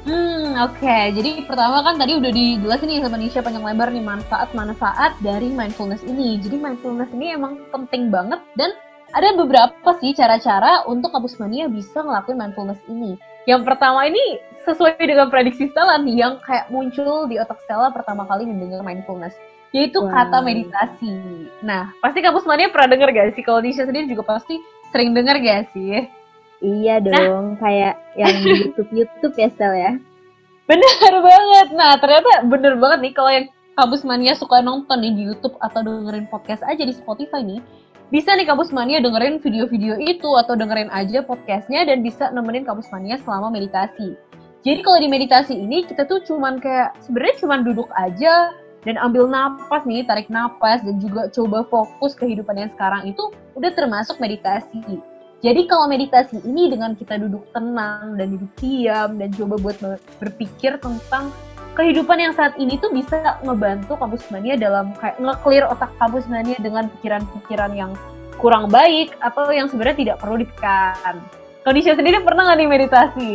Hmm, 0.00 0.56
oke. 0.64 0.80
Okay. 0.80 1.12
Jadi 1.12 1.44
pertama 1.44 1.84
kan 1.84 2.00
tadi 2.00 2.16
udah 2.16 2.32
dijelasin 2.32 2.88
nih 2.88 3.04
sama 3.04 3.16
Nisha 3.20 3.44
panjang 3.44 3.66
lebar 3.66 3.92
nih 3.92 4.00
manfaat-manfaat 4.00 5.20
dari 5.20 5.52
mindfulness 5.52 6.06
ini. 6.08 6.40
Jadi 6.40 6.56
mindfulness 6.56 7.12
ini 7.12 7.36
emang 7.36 7.60
penting 7.68 8.08
banget 8.08 8.40
dan 8.56 8.72
ada 9.10 9.34
beberapa 9.36 9.90
sih 9.98 10.14
cara-cara 10.14 10.86
untuk 10.86 11.10
kampus 11.12 11.36
mania 11.42 11.66
bisa 11.68 12.00
ngelakuin 12.00 12.38
mindfulness 12.38 12.80
ini. 12.88 13.18
Yang 13.44 13.66
pertama 13.68 14.06
ini 14.08 14.40
sesuai 14.64 15.00
dengan 15.00 15.32
prediksi 15.32 15.68
Stella 15.72 15.96
nih 16.00 16.20
yang 16.20 16.34
kayak 16.44 16.68
muncul 16.68 17.24
di 17.26 17.40
otak 17.40 17.60
Stella 17.64 17.88
pertama 17.92 18.28
kali 18.28 18.44
mendengar 18.44 18.84
mindfulness 18.84 19.34
yaitu 19.70 20.02
Wow. 20.02 20.10
kata 20.10 20.38
meditasi. 20.42 21.14
Nah, 21.62 21.94
pasti 22.02 22.18
kamu 22.18 22.42
semuanya 22.42 22.74
pernah 22.74 22.90
dengar 22.90 23.08
gak 23.14 23.38
sih? 23.38 23.42
Kalau 23.46 23.62
Nisha 23.62 23.86
sendiri 23.86 24.10
juga 24.10 24.26
pasti 24.26 24.58
sering 24.90 25.14
dengar 25.14 25.38
gak 25.38 25.70
sih? 25.70 26.10
Iya 26.60 27.00
dong, 27.00 27.56
kayak 27.56 27.96
yang 28.20 28.34
di 28.44 28.68
YouTube 28.68 28.90
YouTube 28.92 29.34
ya 29.38 29.48
Stel 29.54 29.72
ya. 29.72 29.92
Bener 30.68 31.14
banget. 31.22 31.68
Nah, 31.72 31.96
ternyata 31.98 32.46
bener 32.46 32.74
banget 32.76 32.98
nih 33.08 33.12
kalau 33.14 33.30
yang 33.30 33.46
Kampus 33.78 34.04
Mania 34.04 34.36
suka 34.36 34.60
nonton 34.60 35.00
nih 35.00 35.14
di 35.16 35.22
YouTube 35.30 35.56
atau 35.62 35.80
dengerin 35.80 36.28
podcast 36.28 36.60
aja 36.68 36.84
di 36.84 36.92
Spotify 36.92 37.40
nih, 37.40 37.64
bisa 38.12 38.34
nih 38.36 38.44
Kampus 38.44 38.74
Mania 38.76 39.00
dengerin 39.00 39.40
video-video 39.40 39.96
itu 39.96 40.28
atau 40.36 40.52
dengerin 40.58 40.90
aja 40.92 41.24
podcastnya 41.24 41.86
dan 41.86 42.04
bisa 42.04 42.28
nemenin 42.34 42.66
Kampus 42.66 42.90
Mania 42.92 43.16
selama 43.22 43.48
meditasi. 43.48 44.18
Jadi 44.60 44.80
kalau 44.84 44.98
di 45.00 45.08
meditasi 45.08 45.56
ini 45.56 45.88
kita 45.88 46.04
tuh 46.04 46.20
cuman 46.20 46.60
kayak 46.60 46.92
sebenarnya 47.00 47.36
cuman 47.40 47.60
duduk 47.64 47.88
aja 47.96 48.52
dan 48.84 48.96
ambil 49.00 49.28
napas 49.28 49.84
nih, 49.88 50.04
tarik 50.04 50.28
napas 50.28 50.84
dan 50.84 51.00
juga 51.00 51.28
coba 51.32 51.64
fokus 51.68 52.12
kehidupan 52.16 52.56
yang 52.56 52.70
sekarang 52.76 53.08
itu 53.08 53.32
udah 53.56 53.72
termasuk 53.72 54.20
meditasi. 54.20 55.00
Jadi 55.40 55.64
kalau 55.64 55.88
meditasi 55.88 56.36
ini 56.44 56.68
dengan 56.68 56.92
kita 56.92 57.16
duduk 57.16 57.48
tenang 57.56 58.20
dan 58.20 58.36
duduk 58.36 58.52
diam 58.60 59.16
dan 59.16 59.32
coba 59.32 59.54
buat 59.56 59.76
ber- 59.80 60.04
berpikir 60.20 60.76
tentang 60.76 61.32
kehidupan 61.72 62.20
yang 62.20 62.36
saat 62.36 62.52
ini 62.60 62.76
tuh 62.76 62.92
bisa 62.92 63.40
ngebantu 63.40 63.96
kampus 63.96 64.28
mania 64.28 64.60
dalam 64.60 64.92
kayak 65.00 65.16
nge-clear 65.16 65.64
otak 65.72 65.88
kampus 65.96 66.28
mania 66.28 66.60
dengan 66.60 66.92
pikiran-pikiran 67.00 67.72
yang 67.72 67.96
kurang 68.36 68.68
baik 68.68 69.16
atau 69.24 69.48
yang 69.48 69.68
sebenarnya 69.72 69.96
tidak 69.96 70.16
perlu 70.20 70.40
dipikirkan. 70.44 71.24
Kondisi 71.64 71.92
sendiri 71.92 72.20
pernah 72.24 72.48
nggak 72.48 72.58
nih 72.60 72.68
meditasi? 72.68 73.30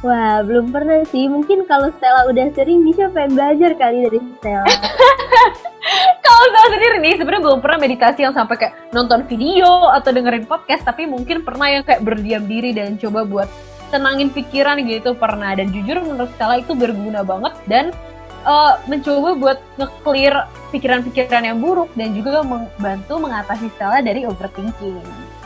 Wah, 0.00 0.40
belum 0.40 0.72
pernah 0.72 1.04
sih. 1.12 1.28
Mungkin 1.28 1.68
kalau 1.68 1.92
Stella 2.00 2.24
udah 2.32 2.48
sering 2.56 2.88
bisa 2.88 3.12
pengen 3.12 3.36
belajar 3.36 3.76
kali 3.76 4.08
dari 4.08 4.18
Stella. 4.40 4.64
Kalau 6.24 6.46
saya 6.56 6.68
sendiri 6.72 6.96
nih 7.04 7.14
sebenarnya 7.20 7.44
belum 7.44 7.60
pernah 7.60 7.78
meditasi 7.84 8.24
yang 8.24 8.32
sampai 8.32 8.56
kayak 8.56 8.74
nonton 8.96 9.28
video 9.28 9.92
atau 9.92 10.08
dengerin 10.08 10.48
podcast, 10.48 10.88
tapi 10.88 11.04
mungkin 11.04 11.44
pernah 11.44 11.68
yang 11.68 11.84
kayak 11.84 12.00
berdiam 12.00 12.48
diri 12.48 12.72
dan 12.72 12.96
coba 12.96 13.28
buat 13.28 13.48
tenangin 13.92 14.32
pikiran 14.32 14.80
gitu 14.88 15.12
pernah. 15.12 15.52
Dan 15.52 15.68
jujur 15.68 16.00
menurut 16.00 16.32
Stella 16.32 16.64
itu 16.64 16.72
berguna 16.72 17.20
banget 17.20 17.52
dan 17.68 17.92
eh, 18.48 18.74
mencoba 18.88 19.36
buat 19.36 19.58
nge-clear 19.76 20.48
pikiran-pikiran 20.72 21.44
yang 21.44 21.60
buruk 21.60 21.92
dan 21.92 22.16
juga 22.16 22.40
membantu 22.40 23.20
mengatasi 23.20 23.68
Stella 23.76 24.00
dari 24.00 24.24
overthinking. 24.24 25.39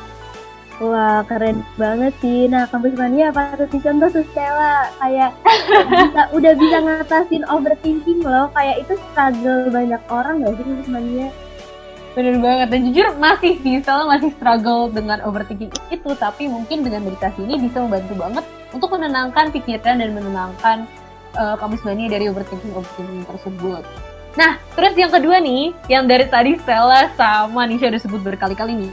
Wah, 0.83 1.23
keren 1.31 1.63
banget 1.79 2.11
sih. 2.19 2.51
Nah, 2.51 2.67
kampus 2.67 2.99
mania 2.99 3.31
patut 3.31 3.71
dicontoh 3.71 4.11
tuh 4.11 4.27
Stella. 4.35 4.91
Kayak 4.99 5.31
bisa, 5.71 6.23
udah 6.35 6.53
bisa 6.59 6.77
ngatasin 6.83 7.45
overthinking 7.47 8.27
loh. 8.27 8.51
Kayak 8.59 8.83
itu 8.83 8.95
struggle 9.11 9.71
banyak 9.71 10.03
orang 10.11 10.43
gak 10.43 10.55
sih 10.59 10.65
kampus 10.67 10.91
mania? 10.91 11.29
Bener 12.15 12.39
banget 12.39 12.71
dan 12.71 12.81
jujur 12.87 13.07
masih 13.19 13.59
sih 13.59 13.83
Stella 13.83 14.07
masih 14.07 14.31
struggle 14.39 14.87
dengan 14.87 15.19
overthinking 15.27 15.71
itu 15.91 16.11
tapi 16.15 16.47
mungkin 16.47 16.87
dengan 16.87 17.03
meditasi 17.03 17.43
ini 17.43 17.59
bisa 17.59 17.83
membantu 17.83 18.15
banget 18.15 18.45
untuk 18.71 18.95
menenangkan 18.95 19.51
pikiran 19.51 19.99
dan 19.99 20.11
menenangkan 20.15 20.87
uh, 21.35 21.59
kamus 21.59 21.83
mania 21.83 22.07
dari 22.07 22.31
overthinking 22.31 22.71
overthinking 22.71 23.27
tersebut. 23.27 23.83
Nah 24.39 24.63
terus 24.79 24.95
yang 24.95 25.11
kedua 25.11 25.43
nih 25.43 25.75
yang 25.91 26.07
dari 26.07 26.31
tadi 26.31 26.55
Stella 26.63 27.11
sama 27.19 27.67
Nisha 27.67 27.91
udah 27.91 27.99
sebut 27.99 28.23
berkali-kali 28.23 28.87
nih 28.87 28.93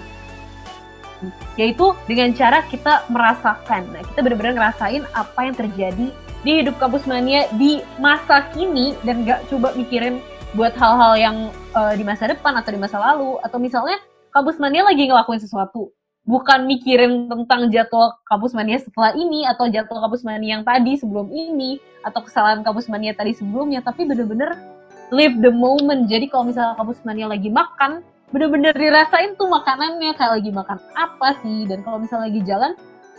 yaitu 1.56 1.94
dengan 2.10 2.34
cara 2.34 2.64
kita 2.68 3.06
merasakan. 3.12 3.88
Nah, 3.94 4.02
kita 4.06 4.20
benar-benar 4.22 4.54
ngerasain 4.58 5.04
apa 5.14 5.40
yang 5.46 5.56
terjadi 5.56 6.08
di 6.42 6.52
hidup 6.66 6.76
kampus 6.82 7.06
mania 7.06 7.46
di 7.56 7.86
masa 8.02 8.50
kini 8.54 8.98
dan 9.06 9.22
gak 9.26 9.46
coba 9.50 9.78
mikirin 9.78 10.18
buat 10.58 10.74
hal-hal 10.76 11.14
yang 11.16 11.38
uh, 11.78 11.94
di 11.94 12.04
masa 12.04 12.28
depan 12.28 12.58
atau 12.58 12.72
di 12.74 12.80
masa 12.82 12.98
lalu. 12.98 13.38
Atau 13.46 13.62
misalnya 13.62 14.02
kampus 14.34 14.58
mania 14.58 14.84
lagi 14.84 15.06
ngelakuin 15.08 15.42
sesuatu. 15.42 15.94
Bukan 16.22 16.70
mikirin 16.70 17.26
tentang 17.26 17.74
jadwal 17.74 18.14
kampus 18.30 18.54
mania 18.54 18.78
setelah 18.78 19.10
ini 19.18 19.42
atau 19.50 19.66
jadwal 19.66 20.06
kampus 20.06 20.22
mania 20.22 20.62
yang 20.62 20.66
tadi 20.66 20.94
sebelum 20.94 21.34
ini 21.34 21.82
atau 22.06 22.22
kesalahan 22.22 22.62
kampus 22.62 22.90
mania 22.94 23.18
tadi 23.18 23.34
sebelumnya 23.34 23.82
tapi 23.82 24.06
bener-bener 24.06 24.54
live 25.10 25.38
the 25.42 25.50
moment. 25.50 26.06
Jadi 26.06 26.30
kalau 26.30 26.50
misalnya 26.50 26.78
kampus 26.78 27.02
mania 27.02 27.26
lagi 27.26 27.50
makan 27.50 28.06
bener-bener 28.32 28.72
dirasain 28.72 29.36
tuh 29.36 29.48
makanannya 29.52 30.16
kayak 30.16 30.32
lagi 30.40 30.52
makan 30.52 30.80
apa 30.96 31.30
sih 31.44 31.68
dan 31.68 31.84
kalau 31.84 32.00
misalnya 32.00 32.32
lagi 32.32 32.42
jalan 32.48 32.72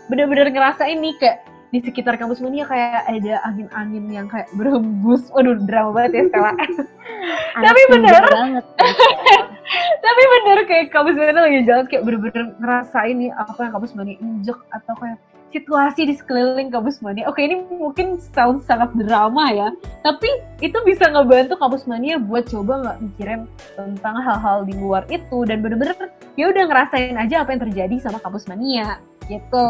bener-bener 0.08 0.48
ngerasain 0.50 0.98
nih 0.98 1.14
kayak 1.20 1.44
di 1.72 1.80
sekitar 1.80 2.20
kampus 2.20 2.44
mania 2.44 2.68
kayak 2.68 3.08
ada 3.08 3.40
angin-angin 3.48 4.04
yang 4.12 4.26
kayak 4.28 4.44
berhembus 4.52 5.32
waduh 5.32 5.56
drama 5.64 6.04
banget 6.04 6.12
ya 6.12 6.22
Stella 6.28 6.52
Tapi 7.64 7.80
bener. 7.88 8.22
banget. 8.28 8.64
tapi 10.04 10.22
bener 10.26 10.58
kayak 10.68 10.92
kampus 10.92 11.16
mania 11.16 11.40
lagi 11.40 11.60
jalan 11.64 11.84
kayak 11.88 12.02
bener-bener 12.04 12.44
ngerasain 12.60 13.16
nih 13.16 13.30
apa 13.32 13.56
yang 13.56 13.72
kampus 13.72 13.92
mania 13.96 14.16
injek 14.20 14.58
atau 14.68 14.94
kayak 15.00 15.16
situasi 15.52 16.08
di 16.08 16.14
sekeliling 16.16 16.72
kampus 16.72 17.04
mania. 17.04 17.28
Oke 17.28 17.44
ini 17.44 17.62
mungkin 17.68 18.16
sound 18.18 18.64
sangat 18.64 18.90
drama 18.96 19.52
ya 19.52 19.68
tapi 20.02 20.28
itu 20.64 20.74
bisa 20.82 21.06
ngebantu 21.12 21.54
kampus 21.60 21.86
mania 21.86 22.18
buat 22.18 22.48
coba 22.48 22.82
nggak 22.82 22.98
mikirin 23.04 23.40
tentang 23.76 24.16
hal-hal 24.18 24.64
di 24.66 24.74
luar 24.74 25.06
itu 25.12 25.44
dan 25.46 25.62
bener-bener 25.62 26.10
ya 26.34 26.48
udah 26.48 26.64
ngerasain 26.66 27.14
aja 27.14 27.44
apa 27.44 27.54
yang 27.54 27.62
terjadi 27.68 27.96
sama 28.00 28.18
kampus 28.18 28.48
mania 28.48 28.98
gitu. 29.30 29.68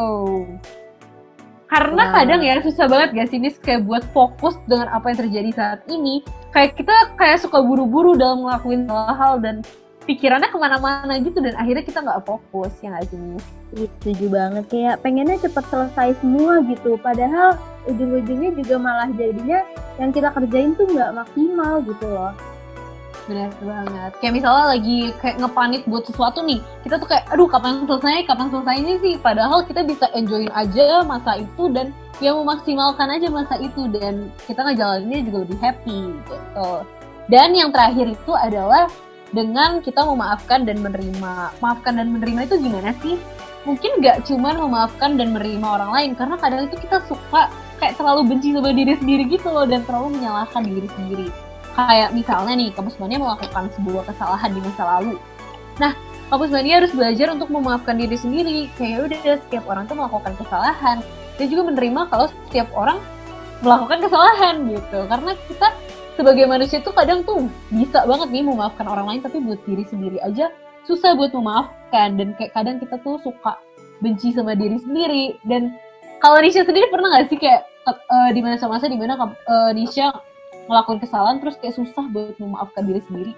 Karena 1.73 2.05
Wow. 2.05 2.15
kadang 2.21 2.41
ya 2.45 2.61
susah 2.61 2.85
banget 2.85 3.09
gak 3.17 3.29
sih 3.33 3.41
Nis 3.41 3.57
kayak 3.57 3.89
buat 3.89 4.05
fokus 4.13 4.61
dengan 4.69 4.93
apa 4.93 5.09
yang 5.09 5.25
terjadi 5.25 5.51
saat 5.57 5.81
ini. 5.89 6.21
Kayak 6.53 6.77
kita 6.77 7.17
kayak 7.17 7.41
suka 7.41 7.65
buru-buru 7.65 8.13
dalam 8.13 8.45
ngelakuin 8.45 8.85
hal-hal 8.85 9.41
dan 9.41 9.65
pikirannya 10.05 10.51
ke 10.51 10.59
mana-mana 10.59 11.15
gitu 11.23 11.39
dan 11.39 11.55
akhirnya 11.55 11.85
kita 11.87 12.03
nggak 12.03 12.23
fokus 12.27 12.73
ya 12.83 12.91
nggak 12.93 13.07
sih 13.11 13.19
Setuju 13.73 14.29
banget. 14.29 14.65
Kayak 14.69 15.01
pengennya 15.01 15.41
cepet 15.41 15.65
selesai 15.73 16.21
semua 16.21 16.61
gitu. 16.69 17.01
Padahal 17.01 17.57
ujung-ujungnya 17.89 18.53
juga 18.53 18.77
malah 18.77 19.09
jadinya 19.17 19.65
yang 19.97 20.13
kita 20.13 20.29
kerjain 20.29 20.77
tuh 20.77 20.85
nggak 20.93 21.17
maksimal 21.17 21.81
gitu 21.89 22.05
loh. 22.05 22.37
Benar 23.31 23.49
banget. 23.63 24.11
Kayak 24.19 24.35
misalnya 24.35 24.67
lagi 24.77 24.99
kayak 25.23 25.37
ngepanit 25.41 25.83
buat 25.87 26.05
sesuatu 26.05 26.43
nih, 26.43 26.61
kita 26.83 26.99
tuh 26.99 27.09
kayak, 27.09 27.25
aduh 27.31 27.47
kapan 27.47 27.87
selesai, 27.87 28.27
kapan 28.27 28.49
selesainya 28.51 28.95
sih? 28.99 29.15
Padahal 29.17 29.59
kita 29.65 29.81
bisa 29.87 30.07
enjoyin 30.13 30.53
aja 30.53 31.01
masa 31.07 31.39
itu 31.39 31.65
dan 31.71 31.95
ya 32.19 32.35
memaksimalkan 32.35 33.09
aja 33.09 33.31
masa 33.31 33.57
itu 33.63 33.89
dan 33.95 34.29
kita 34.45 34.61
ngejalaninnya 34.67 35.21
juga 35.31 35.39
lebih 35.49 35.59
happy 35.63 35.99
gitu. 36.13 36.71
Dan 37.31 37.55
yang 37.55 37.71
terakhir 37.71 38.11
itu 38.11 38.33
adalah 38.35 38.91
dengan 39.33 39.81
kita 39.81 40.05
memaafkan 40.05 40.69
dan 40.69 40.81
menerima. 40.81 41.57
Maafkan 41.59 41.99
dan 41.99 42.13
menerima 42.13 42.47
itu 42.47 42.57
gimana 42.61 42.93
sih? 43.01 43.17
Mungkin 43.67 43.99
nggak 43.99 44.29
cuman 44.29 44.59
memaafkan 44.59 45.17
dan 45.17 45.33
menerima 45.35 45.67
orang 45.67 45.91
lain, 45.95 46.11
karena 46.19 46.37
kadang 46.37 46.67
itu 46.67 46.77
kita 46.83 47.01
suka 47.07 47.51
kayak 47.81 47.95
terlalu 47.99 48.37
benci 48.37 48.55
sama 48.55 48.71
diri 48.75 48.95
sendiri 48.99 49.23
gitu 49.31 49.49
loh 49.51 49.67
dan 49.67 49.83
terlalu 49.87 50.19
menyalahkan 50.19 50.63
diri 50.67 50.89
sendiri 50.99 51.29
kayak 51.73 52.13
misalnya 52.13 52.55
nih 52.57 52.71
kampus 52.73 52.97
mania 53.01 53.19
melakukan 53.21 53.73
sebuah 53.77 54.03
kesalahan 54.09 54.51
di 54.53 54.61
masa 54.61 54.83
lalu. 54.99 55.17
Nah, 55.81 55.93
kampus 56.29 56.51
mania 56.53 56.85
harus 56.85 56.93
belajar 56.93 57.33
untuk 57.33 57.49
memaafkan 57.49 57.97
diri 57.97 58.17
sendiri. 58.17 58.69
Kayak 58.77 59.09
udah 59.09 59.19
setiap 59.41 59.65
orang 59.69 59.89
tuh 59.89 59.97
melakukan 59.97 60.33
kesalahan. 60.37 61.01
Dan 61.41 61.47
juga 61.49 61.63
menerima 61.73 62.01
kalau 62.13 62.27
setiap 62.29 62.69
orang 62.77 63.01
melakukan 63.65 63.99
kesalahan 64.05 64.55
gitu. 64.69 64.99
Karena 65.09 65.33
kita 65.49 65.69
sebagai 66.15 66.45
manusia 66.45 66.79
tuh 66.85 66.93
kadang 66.93 67.25
tuh 67.25 67.49
bisa 67.73 68.05
banget 68.05 68.29
nih 68.31 68.45
memaafkan 68.45 68.87
orang 68.87 69.07
lain 69.09 69.21
tapi 69.25 69.41
buat 69.41 69.61
diri 69.65 69.85
sendiri 69.89 70.19
aja 70.21 70.53
susah 70.87 71.15
buat 71.15 71.33
memaafkan. 71.35 72.19
Dan 72.19 72.35
kayak 72.37 72.53
kadang 72.55 72.77
kita 72.83 72.99
tuh 73.03 73.19
suka 73.23 73.59
benci 74.03 74.35
sama 74.35 74.59
diri 74.59 74.79
sendiri. 74.83 75.39
Dan 75.47 75.75
kalau 76.19 76.39
Nisha 76.43 76.67
sendiri 76.67 76.91
pernah 76.91 77.11
nggak 77.15 77.27
sih 77.31 77.39
kayak 77.39 77.67
eh, 77.87 78.31
di 78.35 78.41
masa-masa 78.43 78.87
di 78.87 78.99
mana 78.99 79.19
uh, 79.19 79.71
Nisha 79.75 80.11
ngelakuin 80.71 81.03
kesalahan 81.03 81.43
terus 81.43 81.59
kayak 81.59 81.75
susah 81.75 82.05
buat 82.11 82.39
memaafkan 82.39 82.87
diri 82.87 83.03
sendiri. 83.07 83.33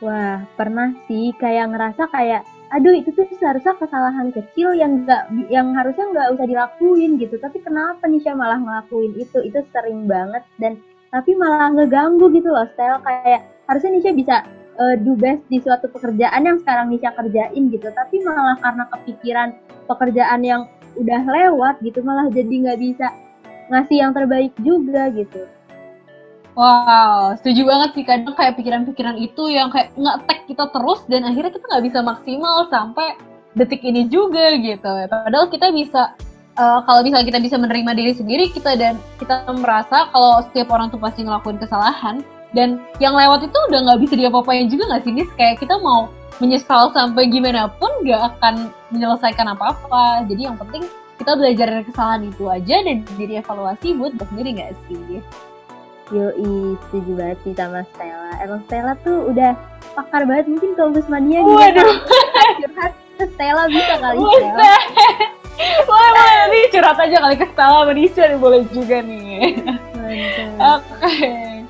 Wah, 0.00 0.48
pernah 0.56 0.96
sih. 1.04 1.32
Kayak 1.36 1.76
ngerasa 1.76 2.08
kayak 2.08 2.44
aduh 2.70 2.94
itu 2.94 3.10
tuh 3.10 3.26
seharusnya 3.34 3.74
kesalahan 3.82 4.30
kecil 4.30 4.70
yang 4.78 5.02
nggak 5.02 5.26
yang 5.50 5.74
harusnya 5.74 6.06
nggak 6.08 6.28
usah 6.38 6.46
dilakuin 6.48 7.20
gitu. 7.20 7.36
Tapi 7.36 7.60
kenapa 7.60 8.08
Nisha 8.08 8.32
malah 8.32 8.60
ngelakuin 8.60 9.12
itu? 9.20 9.44
Itu 9.44 9.60
sering 9.72 10.08
banget. 10.08 10.44
Dan 10.56 10.80
tapi 11.10 11.34
malah 11.34 11.74
ngeganggu 11.74 12.30
gitu 12.30 12.48
loh 12.54 12.66
style 12.74 13.02
kayak 13.02 13.42
harusnya 13.66 13.90
Nisha 13.98 14.12
bisa 14.14 14.36
uh, 14.78 14.94
do 15.02 15.18
best 15.18 15.42
di 15.50 15.58
suatu 15.58 15.90
pekerjaan 15.90 16.46
yang 16.46 16.58
sekarang 16.62 16.86
Nisha 16.90 17.10
kerjain 17.14 17.62
gitu. 17.70 17.90
Tapi 17.90 18.22
malah 18.22 18.56
karena 18.62 18.84
kepikiran 18.94 19.48
pekerjaan 19.90 20.40
yang 20.46 20.62
udah 20.98 21.22
lewat 21.22 21.78
gitu 21.82 22.02
malah 22.02 22.26
jadi 22.30 22.50
nggak 22.50 22.78
bisa 22.78 23.06
ngasih 23.70 23.96
yang 24.02 24.12
terbaik 24.14 24.54
juga 24.62 25.10
gitu. 25.14 25.46
Wow, 26.58 27.38
setuju 27.38 27.62
banget 27.62 27.90
sih. 27.94 28.04
Kadang 28.06 28.34
kayak 28.34 28.58
pikiran-pikiran 28.58 29.16
itu 29.22 29.54
yang 29.54 29.70
kayak 29.70 29.94
nge-tag 29.94 30.50
kita 30.50 30.64
terus 30.74 31.00
dan 31.06 31.22
akhirnya 31.22 31.54
kita 31.54 31.64
nggak 31.70 31.84
bisa 31.86 31.98
maksimal 32.02 32.56
sampai 32.66 33.06
detik 33.54 33.82
ini 33.86 34.10
juga 34.10 34.58
gitu. 34.58 34.90
Padahal 35.06 35.46
kita 35.46 35.70
bisa 35.70 36.18
uh, 36.58 36.80
kalau 36.86 37.00
misalnya 37.04 37.26
kita 37.28 37.40
bisa 37.42 37.56
menerima 37.60 37.90
diri 37.94 38.12
sendiri 38.16 38.44
kita 38.50 38.74
dan 38.74 38.98
kita 39.20 39.46
merasa 39.54 40.08
kalau 40.10 40.42
setiap 40.50 40.72
orang 40.74 40.88
tuh 40.90 40.98
pasti 40.98 41.22
ngelakuin 41.22 41.60
kesalahan 41.60 42.24
dan 42.50 42.82
yang 42.98 43.14
lewat 43.14 43.46
itu 43.46 43.58
udah 43.70 43.80
nggak 43.86 44.00
bisa 44.02 44.14
diapa-apain 44.18 44.66
juga 44.66 44.90
nggak 44.90 45.02
sih 45.06 45.12
Nis 45.14 45.30
kayak 45.38 45.62
kita 45.62 45.78
mau 45.78 46.10
menyesal 46.42 46.90
sampai 46.90 47.28
gimana 47.28 47.70
pun 47.78 47.90
nggak 48.02 48.20
akan 48.34 48.72
menyelesaikan 48.90 49.46
apa-apa 49.54 50.26
jadi 50.26 50.50
yang 50.50 50.56
penting 50.58 50.82
kita 51.20 51.36
belajar 51.36 51.68
dari 51.68 51.84
kesalahan 51.84 52.22
itu 52.32 52.44
aja 52.48 52.76
dan 52.80 52.96
jadi 53.20 53.44
evaluasi 53.44 53.92
buat 53.94 54.16
kita 54.16 54.26
sendiri 54.32 54.48
nggak 54.56 54.72
sih 54.88 55.20
Yoi, 56.10 56.74
setuju 56.74 57.10
banget 57.14 57.38
sih 57.46 57.54
sama 57.54 57.86
Stella. 57.94 58.34
Emang 58.42 58.60
Stella 58.66 58.98
tuh 59.06 59.30
udah 59.30 59.54
pakar 59.94 60.26
banget 60.26 60.50
mungkin 60.50 60.74
kampus 60.74 61.06
mania 61.06 61.38
nih. 61.38 61.54
Waduh. 61.54 61.94
Curhat 62.66 62.92
Stella 63.38 63.70
bisa 63.70 63.94
kali 64.02 64.18
Stella. 64.18 65.38
Boleh, 65.88 66.10
boleh. 66.14 66.40
Nih 66.50 66.64
curhat 66.74 66.98
aja 66.98 67.16
kali 67.22 67.36
ke 67.38 67.46
Stella 67.50 67.82
sama 67.84 67.92
Nisha 67.94 68.24
nih 68.26 68.38
boleh 68.38 68.60
juga 68.70 68.96
nih. 69.02 69.62
Oke. 70.58 70.96
Okay. 71.00 71.62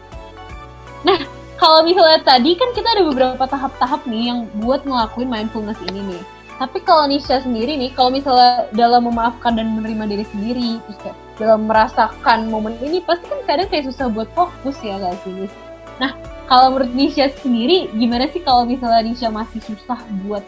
Nah, 1.00 1.20
kalau 1.60 1.80
misalnya 1.84 2.20
tadi 2.24 2.56
kan 2.56 2.72
kita 2.72 2.88
ada 2.92 3.02
beberapa 3.04 3.44
tahap-tahap 3.44 4.04
nih 4.08 4.32
yang 4.32 4.48
buat 4.64 4.84
ngelakuin 4.84 5.28
mindfulness 5.28 5.80
ini 5.92 6.16
nih. 6.16 6.22
Tapi 6.60 6.78
kalau 6.84 7.08
Nisha 7.08 7.40
sendiri 7.40 7.72
nih, 7.76 7.88
kalau 7.96 8.12
misalnya 8.12 8.68
dalam 8.76 9.08
memaafkan 9.08 9.56
dan 9.56 9.80
menerima 9.80 10.04
diri 10.12 10.24
sendiri, 10.28 10.70
terus 10.84 10.98
kayak 11.00 11.16
dalam 11.40 11.64
merasakan 11.64 12.52
momen 12.52 12.76
ini, 12.84 13.00
pasti 13.00 13.32
kan 13.32 13.40
kadang 13.48 13.68
kayak 13.72 13.88
susah 13.88 14.12
buat 14.12 14.28
fokus 14.36 14.76
ya 14.84 15.00
gak 15.00 15.16
sih? 15.24 15.48
Nah, 15.96 16.12
kalau 16.44 16.76
menurut 16.76 16.92
Nisha 16.92 17.32
sendiri, 17.40 17.88
gimana 17.96 18.28
sih 18.28 18.44
kalau 18.44 18.68
misalnya 18.68 19.08
Nisha 19.08 19.32
masih 19.32 19.64
susah 19.64 19.96
buat 20.28 20.44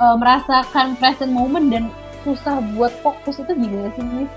uh, 0.00 0.16
merasakan 0.16 0.96
present 0.96 1.32
moment 1.32 1.68
dan 1.68 1.92
susah 2.26 2.58
buat 2.74 2.90
fokus 3.06 3.38
itu 3.38 3.52
gimana 3.54 3.94
sih, 3.94 4.02
Nis? 4.02 4.32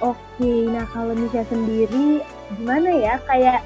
Oke, 0.00 0.52
nah 0.72 0.88
kalau 0.88 1.12
Nisha 1.12 1.44
sendiri 1.44 2.24
gimana 2.56 2.88
ya? 2.88 3.20
Kayak 3.28 3.60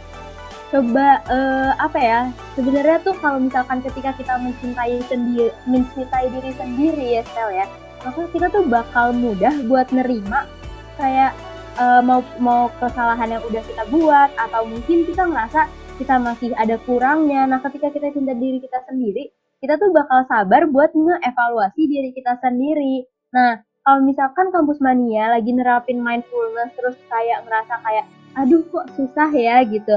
coba 0.74 1.22
uh, 1.31 1.70
apa 1.79 1.98
ya 2.03 2.20
sebenarnya 2.59 2.98
tuh 3.07 3.14
kalau 3.22 3.38
misalkan 3.38 3.79
ketika 3.79 4.11
kita 4.18 4.35
mencintai 4.42 4.98
sendiri 5.07 5.55
mencintai 5.70 6.27
diri 6.35 6.50
sendiri 6.59 7.07
ya 7.14 7.22
Stel 7.31 7.55
ya 7.55 7.66
maka 8.03 8.27
kita 8.35 8.50
tuh 8.50 8.66
bakal 8.66 9.14
mudah 9.14 9.55
buat 9.70 9.87
nerima 9.94 10.50
kayak 10.98 11.31
uh, 11.79 12.03
mau 12.03 12.27
mau 12.42 12.74
kesalahan 12.83 13.38
yang 13.38 13.42
udah 13.46 13.62
kita 13.62 13.87
buat 13.87 14.31
atau 14.35 14.66
mungkin 14.66 15.07
kita 15.07 15.22
ngerasa 15.22 15.70
kita 15.94 16.14
masih 16.18 16.50
ada 16.59 16.74
kurangnya 16.83 17.46
nah 17.46 17.62
ketika 17.62 17.94
kita 17.94 18.11
cinta 18.11 18.35
diri 18.35 18.59
kita 18.59 18.83
sendiri 18.90 19.31
kita 19.64 19.81
tuh 19.81 19.96
bakal 19.96 20.29
sabar 20.29 20.68
buat 20.68 20.92
ngeevaluasi 20.92 21.88
diri 21.88 22.12
kita 22.12 22.37
sendiri. 22.44 23.09
Nah 23.33 23.64
kalau 23.81 24.05
misalkan 24.05 24.53
kampus 24.53 24.77
mania 24.85 25.33
lagi 25.33 25.57
nerapin 25.57 26.05
mindfulness 26.05 26.77
terus 26.77 27.00
kayak 27.09 27.48
ngerasa 27.48 27.81
kayak 27.81 28.05
aduh 28.37 28.61
kok 28.68 28.92
susah 28.92 29.33
ya 29.33 29.64
gitu 29.64 29.96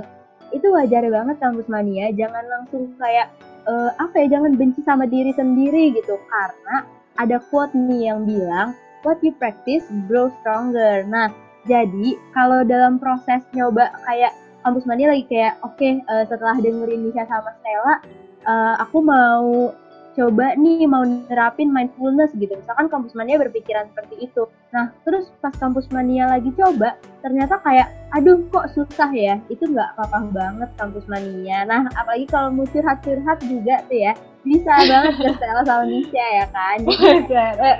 itu 0.56 0.67
wajar 0.71 1.03
banget 1.12 1.36
kampus 1.43 1.67
mania. 1.67 2.15
Jangan 2.15 2.47
langsung 2.47 2.95
kayak 2.95 3.27
uh, 3.67 3.91
apa 3.99 4.23
ya 4.23 4.39
jangan 4.39 4.56
benci 4.56 4.80
sama 4.88 5.03
diri 5.03 5.36
sendiri 5.36 5.91
gitu. 5.91 6.15
Karena 6.32 6.88
ada 7.19 7.43
quote 7.51 7.75
nih 7.75 8.08
yang 8.08 8.23
bilang 8.23 8.71
what 9.03 9.19
you 9.19 9.36
practice 9.36 9.84
grow 10.08 10.32
stronger. 10.39 11.03
Nah 11.03 11.27
jadi 11.67 12.15
kalau 12.32 12.63
dalam 12.63 12.95
proses 12.95 13.43
nyoba 13.51 13.91
kayak 14.08 14.32
kampus 14.63 14.88
mania 14.88 15.12
lagi 15.12 15.27
kayak 15.27 15.60
oke 15.60 15.75
okay, 15.75 15.99
eh, 15.99 16.23
setelah 16.27 16.56
dengerin 16.56 17.08
Nisha 17.08 17.27
sama 17.27 17.51
Stella 17.60 17.99
uh, 18.47 18.75
aku 18.81 19.03
mau 19.03 19.75
coba 20.17 20.57
nih 20.57 20.89
mau 20.89 21.05
nerapin 21.05 21.69
mindfulness 21.69 22.33
gitu. 22.33 22.49
Misalkan 22.57 22.89
kampus 22.89 23.13
mania 23.13 23.38
berpikiran 23.38 23.86
seperti 23.93 24.25
itu. 24.25 24.49
Nah, 24.73 24.89
terus 25.05 25.29
pas 25.45 25.53
kampus 25.53 25.86
mania 25.93 26.25
lagi 26.25 26.49
coba, 26.57 26.97
ternyata 27.21 27.62
kayak, 27.62 27.93
aduh 28.17 28.41
kok 28.49 28.73
susah 28.73 29.13
ya. 29.13 29.38
Itu 29.45 29.69
nggak 29.69 29.93
apa-apa 29.93 30.33
banget 30.33 30.69
kampus 30.81 31.05
mania. 31.05 31.69
Nah, 31.69 31.86
apalagi 31.93 32.25
kalau 32.25 32.49
mau 32.49 32.65
curhat-curhat 32.65 33.38
juga 33.45 33.86
tuh 33.86 33.97
ya, 34.10 34.17
bisa 34.41 34.73
banget 34.89 35.38
Stella 35.38 35.62
sama 35.69 35.86
Nisha 35.86 36.25
ya 36.33 36.45
kan. 36.49 36.77
Jadi, 36.81 37.29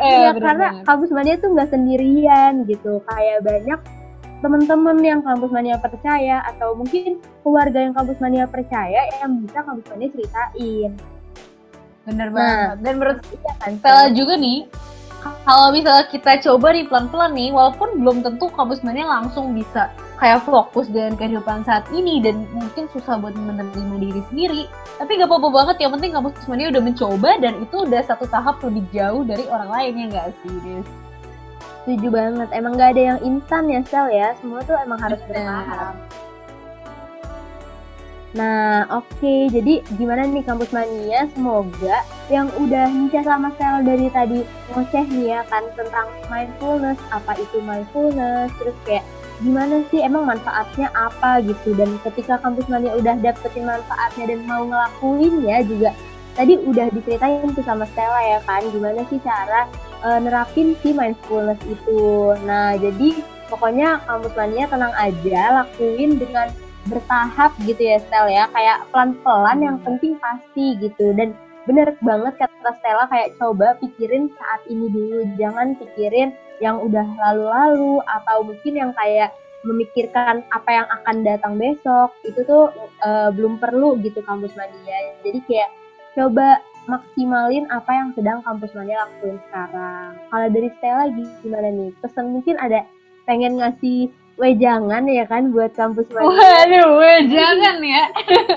ya 0.06 0.30
karena 0.38 0.68
kampus 0.86 1.10
mania 1.10 1.42
tuh 1.42 1.50
nggak 1.58 1.74
sendirian 1.74 2.70
gitu. 2.70 3.02
Kayak 3.10 3.50
banyak 3.50 3.80
teman-teman 4.38 4.98
yang 5.02 5.20
kampus 5.26 5.50
mania 5.50 5.82
percaya 5.82 6.46
atau 6.46 6.78
mungkin 6.78 7.18
keluarga 7.42 7.82
yang 7.82 7.94
kampus 7.98 8.22
mania 8.22 8.46
percaya 8.46 9.10
yang 9.18 9.42
bisa 9.42 9.66
kampus 9.66 9.86
mania 9.90 10.10
ceritain 10.14 10.92
Bener 12.08 12.32
nah, 12.32 12.36
banget. 12.40 12.78
Dan 12.88 12.94
menurut 12.96 13.20
iya 13.36 13.54
kan, 13.60 13.72
Stella 13.84 14.06
juga 14.16 14.34
nih, 14.40 14.60
kalau 15.44 15.68
misalnya 15.76 16.06
kita 16.08 16.32
coba 16.48 16.68
nih 16.72 16.88
pelan-pelan 16.88 17.32
nih, 17.36 17.50
walaupun 17.52 17.90
belum 18.00 18.18
tentu 18.24 18.48
kampus 18.56 18.80
mania 18.88 19.04
langsung 19.04 19.52
bisa 19.52 19.92
kayak 20.18 20.48
fokus 20.48 20.88
dengan 20.90 21.14
kehidupan 21.20 21.68
saat 21.68 21.86
ini 21.92 22.24
dan 22.24 22.48
mungkin 22.56 22.88
susah 22.96 23.20
buat 23.20 23.36
menerima 23.36 24.00
diri 24.00 24.22
sendiri. 24.32 24.64
Tapi 24.98 25.20
gak 25.20 25.28
apa-apa 25.30 25.50
banget, 25.52 25.76
yang 25.84 25.92
penting 26.00 26.16
kampus 26.16 26.48
mania 26.48 26.72
udah 26.72 26.82
mencoba 26.82 27.30
dan 27.44 27.54
itu 27.60 27.76
udah 27.84 28.02
satu 28.08 28.26
tahap 28.32 28.64
lebih 28.64 28.88
jauh 28.96 29.28
dari 29.28 29.44
orang 29.52 29.70
lainnya 29.70 30.06
gak 30.16 30.28
sih, 30.42 30.56
Des? 30.64 30.88
Setuju 31.88 32.12
banget, 32.12 32.52
emang 32.52 32.76
gak 32.76 33.00
ada 33.00 33.16
yang 33.16 33.20
instan 33.24 33.72
ya 33.72 33.80
Sel 33.88 34.12
ya, 34.12 34.36
semua 34.44 34.60
tuh 34.68 34.76
emang 34.76 35.00
harus 35.00 35.24
bertahap. 35.24 35.96
Nah, 38.36 38.84
oke. 38.92 39.08
Okay. 39.24 39.48
Jadi 39.48 39.88
gimana 39.96 40.28
nih 40.28 40.44
kampus 40.44 40.76
mania? 40.76 41.32
Semoga 41.32 42.04
yang 42.28 42.52
udah 42.60 42.92
Nisha 42.92 43.24
sama 43.24 43.56
Sel 43.56 43.88
dari 43.88 44.12
tadi 44.12 44.44
ngoceh 44.76 45.08
nih 45.08 45.40
ya 45.40 45.42
kan 45.48 45.64
tentang 45.80 46.12
mindfulness, 46.28 47.00
apa 47.08 47.40
itu 47.40 47.64
mindfulness, 47.64 48.52
terus 48.60 48.76
kayak 48.84 49.08
gimana 49.40 49.80
sih 49.88 50.04
emang 50.04 50.28
manfaatnya 50.28 50.92
apa 50.92 51.40
gitu 51.40 51.72
dan 51.80 51.96
ketika 52.04 52.36
kampus 52.44 52.68
mania 52.68 53.00
udah 53.00 53.16
dapetin 53.16 53.64
manfaatnya 53.64 54.36
dan 54.36 54.44
mau 54.44 54.68
ngelakuinnya 54.68 55.64
juga 55.64 55.96
tadi 56.34 56.58
udah 56.58 56.90
diceritain 56.90 57.46
tuh 57.54 57.62
sama 57.62 57.86
Stella 57.94 58.18
ya 58.22 58.40
kan 58.50 58.66
gimana 58.74 59.06
sih 59.14 59.22
cara 59.22 59.70
uh, 60.04 60.20
nerapin 60.22 60.78
si 60.82 60.94
mindfulness 60.94 61.62
itu. 61.66 62.34
Nah, 62.46 62.78
jadi 62.78 63.22
pokoknya 63.48 64.04
kampus 64.06 64.34
mania 64.36 64.66
tenang 64.68 64.94
aja 64.96 65.64
lakuin 65.64 66.20
dengan 66.20 66.52
bertahap 66.88 67.52
gitu 67.68 67.82
ya 67.82 67.98
Stel 68.04 68.28
ya. 68.32 68.46
Kayak 68.52 68.88
pelan-pelan 68.92 69.60
yang 69.64 69.78
penting 69.82 70.16
pasti 70.20 70.78
gitu. 70.80 71.14
Dan 71.14 71.36
bener 71.68 71.96
banget 72.00 72.40
kata 72.40 72.72
Stella 72.80 73.06
kayak 73.12 73.36
coba 73.40 73.76
pikirin 73.80 74.32
saat 74.40 74.62
ini 74.72 74.88
dulu. 74.88 75.28
Jangan 75.36 75.76
pikirin 75.76 76.32
yang 76.64 76.82
udah 76.82 77.06
lalu-lalu 77.06 78.02
atau 78.06 78.42
mungkin 78.42 78.74
yang 78.74 78.92
kayak 78.98 79.36
memikirkan 79.66 80.48
apa 80.54 80.70
yang 80.72 80.88
akan 81.02 81.16
datang 81.28 81.54
besok. 81.60 82.16
Itu 82.24 82.46
tuh 82.48 82.72
uh, 83.04 83.30
belum 83.36 83.60
perlu 83.60 84.00
gitu 84.02 84.24
kampus 84.24 84.56
mania. 84.56 85.18
Jadi 85.22 85.40
kayak 85.44 85.70
coba 86.18 86.64
maksimalin 86.88 87.68
apa 87.70 87.92
yang 87.92 88.10
sedang 88.16 88.40
kampus 88.42 88.72
mania 88.74 89.04
lakuin 89.06 89.38
sekarang 89.48 90.12
kalau 90.32 90.48
dari 90.50 90.70
Stella 90.80 91.06
gimana 91.44 91.70
nih 91.70 91.92
pesan 92.00 92.26
mungkin 92.32 92.56
ada 92.58 92.88
pengen 93.28 93.60
ngasih 93.60 94.08
wejangan 94.38 95.04
ya 95.10 95.26
kan 95.26 95.50
buat 95.50 95.74
kampus 95.74 96.08
mana? 96.14 96.30
Waduh, 96.30 96.90
wejangan 97.02 97.78
ya. 97.82 98.04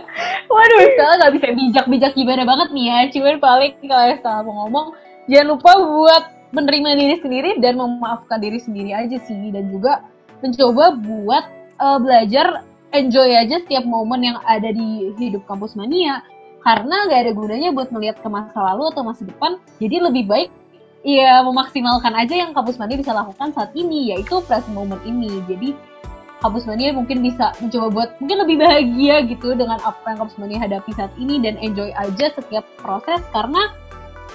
Waduh, 0.53 0.81
Stella 0.95 1.15
nggak 1.25 1.35
bisa 1.41 1.49
bijak-bijak 1.57 2.13
gimana 2.15 2.45
banget 2.45 2.69
nih 2.77 2.87
ya. 2.87 2.99
Cuman 3.11 3.41
paling 3.41 3.73
kalau 3.89 4.15
Stella 4.21 4.41
mau 4.45 4.55
ngomong, 4.65 4.87
jangan 5.27 5.47
lupa 5.57 5.73
buat 5.81 6.25
menerima 6.53 6.91
diri 7.01 7.17
sendiri 7.19 7.51
dan 7.59 7.81
memaafkan 7.81 8.39
diri 8.39 8.61
sendiri 8.61 8.93
aja 8.93 9.17
sih. 9.25 9.51
Dan 9.51 9.73
juga 9.73 10.05
mencoba 10.45 10.95
buat 11.01 11.45
uh, 11.81 11.99
belajar 11.99 12.63
enjoy 12.93 13.33
aja 13.33 13.57
setiap 13.65 13.85
momen 13.89 14.21
yang 14.21 14.39
ada 14.45 14.69
di 14.71 15.17
hidup 15.17 15.49
kampus 15.49 15.75
mania. 15.75 16.21
Karena 16.61 17.09
gak 17.09 17.21
ada 17.25 17.33
gunanya 17.33 17.69
buat 17.73 17.89
melihat 17.89 18.21
ke 18.21 18.29
masa 18.29 18.59
lalu 18.73 18.93
atau 18.93 19.03
masa 19.03 19.23
depan. 19.25 19.57
Jadi 19.81 19.97
lebih 20.01 20.25
baik 20.29 20.51
Iya, 21.01 21.41
memaksimalkan 21.49 22.13
aja 22.13 22.45
yang 22.45 22.53
kampus 22.53 22.77
mania 22.77 23.01
bisa 23.01 23.17
lakukan 23.17 23.57
saat 23.57 23.73
ini, 23.73 24.13
yaitu 24.13 24.37
present 24.45 24.77
moment 24.77 25.01
ini. 25.09 25.41
Jadi, 25.49 25.73
kampus 26.45 26.69
mania 26.69 26.93
mungkin 26.93 27.25
bisa 27.25 27.57
mencoba 27.61 27.87
buat 27.89 28.11
mungkin 28.21 28.39
lebih 28.45 28.57
bahagia 28.61 29.25
gitu 29.29 29.57
dengan 29.57 29.81
apa 29.85 30.01
yang 30.13 30.19
kampus 30.25 30.37
mania 30.41 30.61
hadapi 30.61 30.91
saat 30.97 31.13
ini 31.21 31.41
dan 31.41 31.61
enjoy 31.61 31.93
aja 31.97 32.33
setiap 32.33 32.65
proses 32.81 33.21
karena 33.33 33.73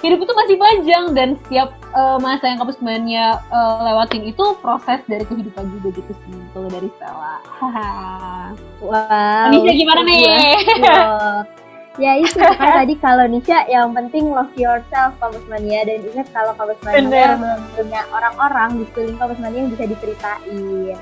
hidup 0.04 0.22
itu 0.22 0.32
masih 0.38 0.56
panjang 0.60 1.04
dan 1.18 1.28
setiap 1.44 1.74
uh, 1.96 2.18
masa 2.22 2.46
yang 2.52 2.58
kampus 2.62 2.78
mania 2.78 3.42
uh, 3.50 3.82
lewatin 3.82 4.22
itu 4.22 4.44
proses 4.62 5.02
dari 5.10 5.26
kehidupan 5.26 5.66
juga 5.78 5.98
gitu 5.98 6.12
sih 6.14 6.38
kalau 6.54 6.68
dari 6.70 6.88
Stella. 6.94 7.36
wow. 8.86 9.50
Anisha 9.50 9.72
gimana 9.74 10.00
nih? 10.06 10.26
Ya 11.96 12.16
itu. 12.20 12.38
Kan 12.38 12.84
tadi 12.84 12.94
kalau 13.00 13.24
Nisha 13.28 13.64
yang 13.68 13.92
penting 13.92 14.30
love 14.32 14.52
yourself 14.56 15.16
kampus 15.20 15.44
mania. 15.48 15.84
Dan 15.84 16.04
ingat 16.06 16.28
kalau 16.30 16.52
kampus 16.56 16.80
mania 16.84 17.36
punya 17.74 18.02
orang-orang 18.12 18.80
di 18.80 18.84
sekeliling 18.88 19.18
kampus 19.18 19.38
mania 19.40 19.58
yang 19.64 19.72
bisa 19.72 19.84
diceritain. 19.88 20.98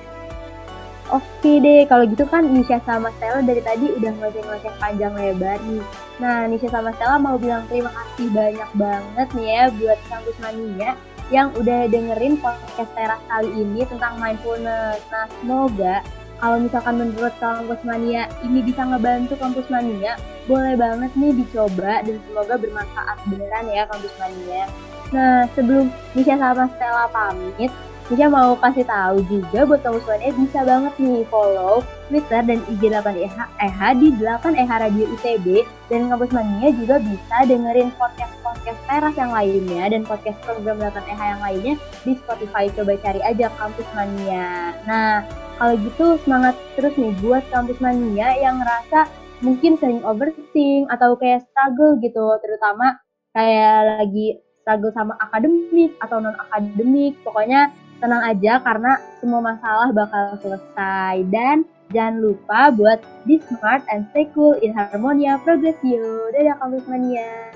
Oke 1.12 1.60
deh 1.60 1.84
kalau 1.84 2.08
gitu 2.08 2.24
kan 2.24 2.48
Nisha 2.48 2.80
sama 2.88 3.12
Stella 3.20 3.44
dari 3.44 3.60
tadi 3.60 3.92
udah 3.92 4.12
ngoceh-ngoceh 4.18 4.72
panjang 4.80 5.12
lebar 5.12 5.60
nih. 5.68 5.84
Nah 6.16 6.48
Nisha 6.48 6.72
sama 6.72 6.96
Stella 6.96 7.20
mau 7.20 7.36
bilang 7.36 7.68
terima 7.68 7.92
kasih 7.92 8.32
banyak 8.32 8.70
banget 8.72 9.28
nih 9.36 9.46
ya 9.46 9.62
buat 9.76 10.00
kampus 10.08 10.36
mania 10.40 10.96
yang 11.32 11.52
udah 11.56 11.88
dengerin 11.88 12.36
podcast 12.40 12.90
teras 12.96 13.20
kali 13.28 13.48
ini 13.52 13.84
tentang 13.88 14.16
mindfulness. 14.20 15.00
Nah, 15.08 15.24
semoga 15.40 16.04
kalau 16.44 16.60
misalkan 16.60 17.00
menurut 17.00 17.32
kampus 17.40 17.80
mania 17.88 18.28
ini 18.44 18.60
bisa 18.60 18.84
ngebantu 18.84 19.32
kampus 19.40 19.64
mania, 19.72 20.12
boleh 20.44 20.76
banget 20.76 21.08
nih 21.16 21.32
dicoba 21.40 22.04
dan 22.04 22.20
semoga 22.28 22.60
bermanfaat 22.60 23.16
beneran 23.32 23.64
ya 23.72 23.88
kampus 23.88 24.12
mania. 24.20 24.68
Nah, 25.16 25.48
sebelum 25.56 25.88
Nisha 26.12 26.36
sama 26.36 26.68
Stella 26.76 27.08
pamit, 27.08 27.72
Nisha 28.12 28.28
mau 28.28 28.52
kasih 28.60 28.84
tahu 28.84 29.16
juga 29.32 29.64
buat 29.64 29.80
kampus 29.80 30.04
mania 30.04 30.36
bisa 30.36 30.60
banget 30.60 30.92
nih 31.00 31.24
follow 31.32 31.80
Twitter 32.12 32.44
dan 32.44 32.60
IG 32.68 32.92
8EH 32.92 33.32
EH 33.64 33.80
di 33.96 34.08
8EH 34.20 34.72
Radio 34.76 35.04
ITB 35.16 35.64
dan 35.88 36.12
kampus 36.12 36.28
mania 36.36 36.68
juga 36.76 37.00
bisa 37.00 37.36
dengerin 37.48 37.88
podcast-podcast 37.96 38.80
teras 38.84 39.16
yang 39.16 39.32
lainnya 39.32 39.88
dan 39.88 40.04
podcast 40.04 40.36
program 40.44 40.84
8EH 40.84 41.16
yang 41.16 41.40
lainnya 41.40 41.74
di 42.04 42.12
Spotify. 42.20 42.68
Coba 42.76 42.92
cari 43.00 43.24
aja 43.24 43.48
kampus 43.56 43.88
mania. 43.96 44.76
Nah, 44.84 45.24
kalau 45.56 45.72
gitu 45.80 46.20
semangat 46.28 46.60
terus 46.76 46.92
nih 47.00 47.16
buat 47.24 47.40
kampus 47.48 47.80
mania 47.80 48.36
yang 48.36 48.60
ngerasa 48.60 49.08
mungkin 49.40 49.80
sering 49.80 50.04
overthink 50.04 50.92
atau 50.92 51.16
kayak 51.16 51.40
struggle 51.48 51.96
gitu, 52.04 52.36
terutama 52.44 53.00
kayak 53.32 54.04
lagi 54.04 54.44
struggle 54.60 54.92
sama 54.92 55.16
akademik 55.24 55.96
atau 56.04 56.20
non 56.20 56.36
akademik. 56.36 57.16
Pokoknya 57.24 57.72
tenang 58.04 58.20
aja 58.20 58.60
karena 58.60 59.00
semua 59.16 59.40
masalah 59.40 59.88
bakal 59.88 60.36
selesai 60.44 61.24
dan 61.32 61.64
jangan 61.88 62.20
lupa 62.20 62.68
buat 62.76 63.00
be 63.24 63.40
smart 63.48 63.80
and 63.88 64.04
stay 64.12 64.28
cool 64.36 64.52
in 64.60 64.76
harmonia 64.76 65.40
progressio. 65.40 66.28
Dadah 66.36 66.60
kampus 66.60 66.84
mania. 66.84 67.48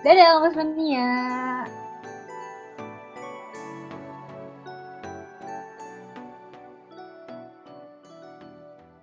Dadah 0.00 0.26
kampus 0.40 0.54
mania. 0.56 1.12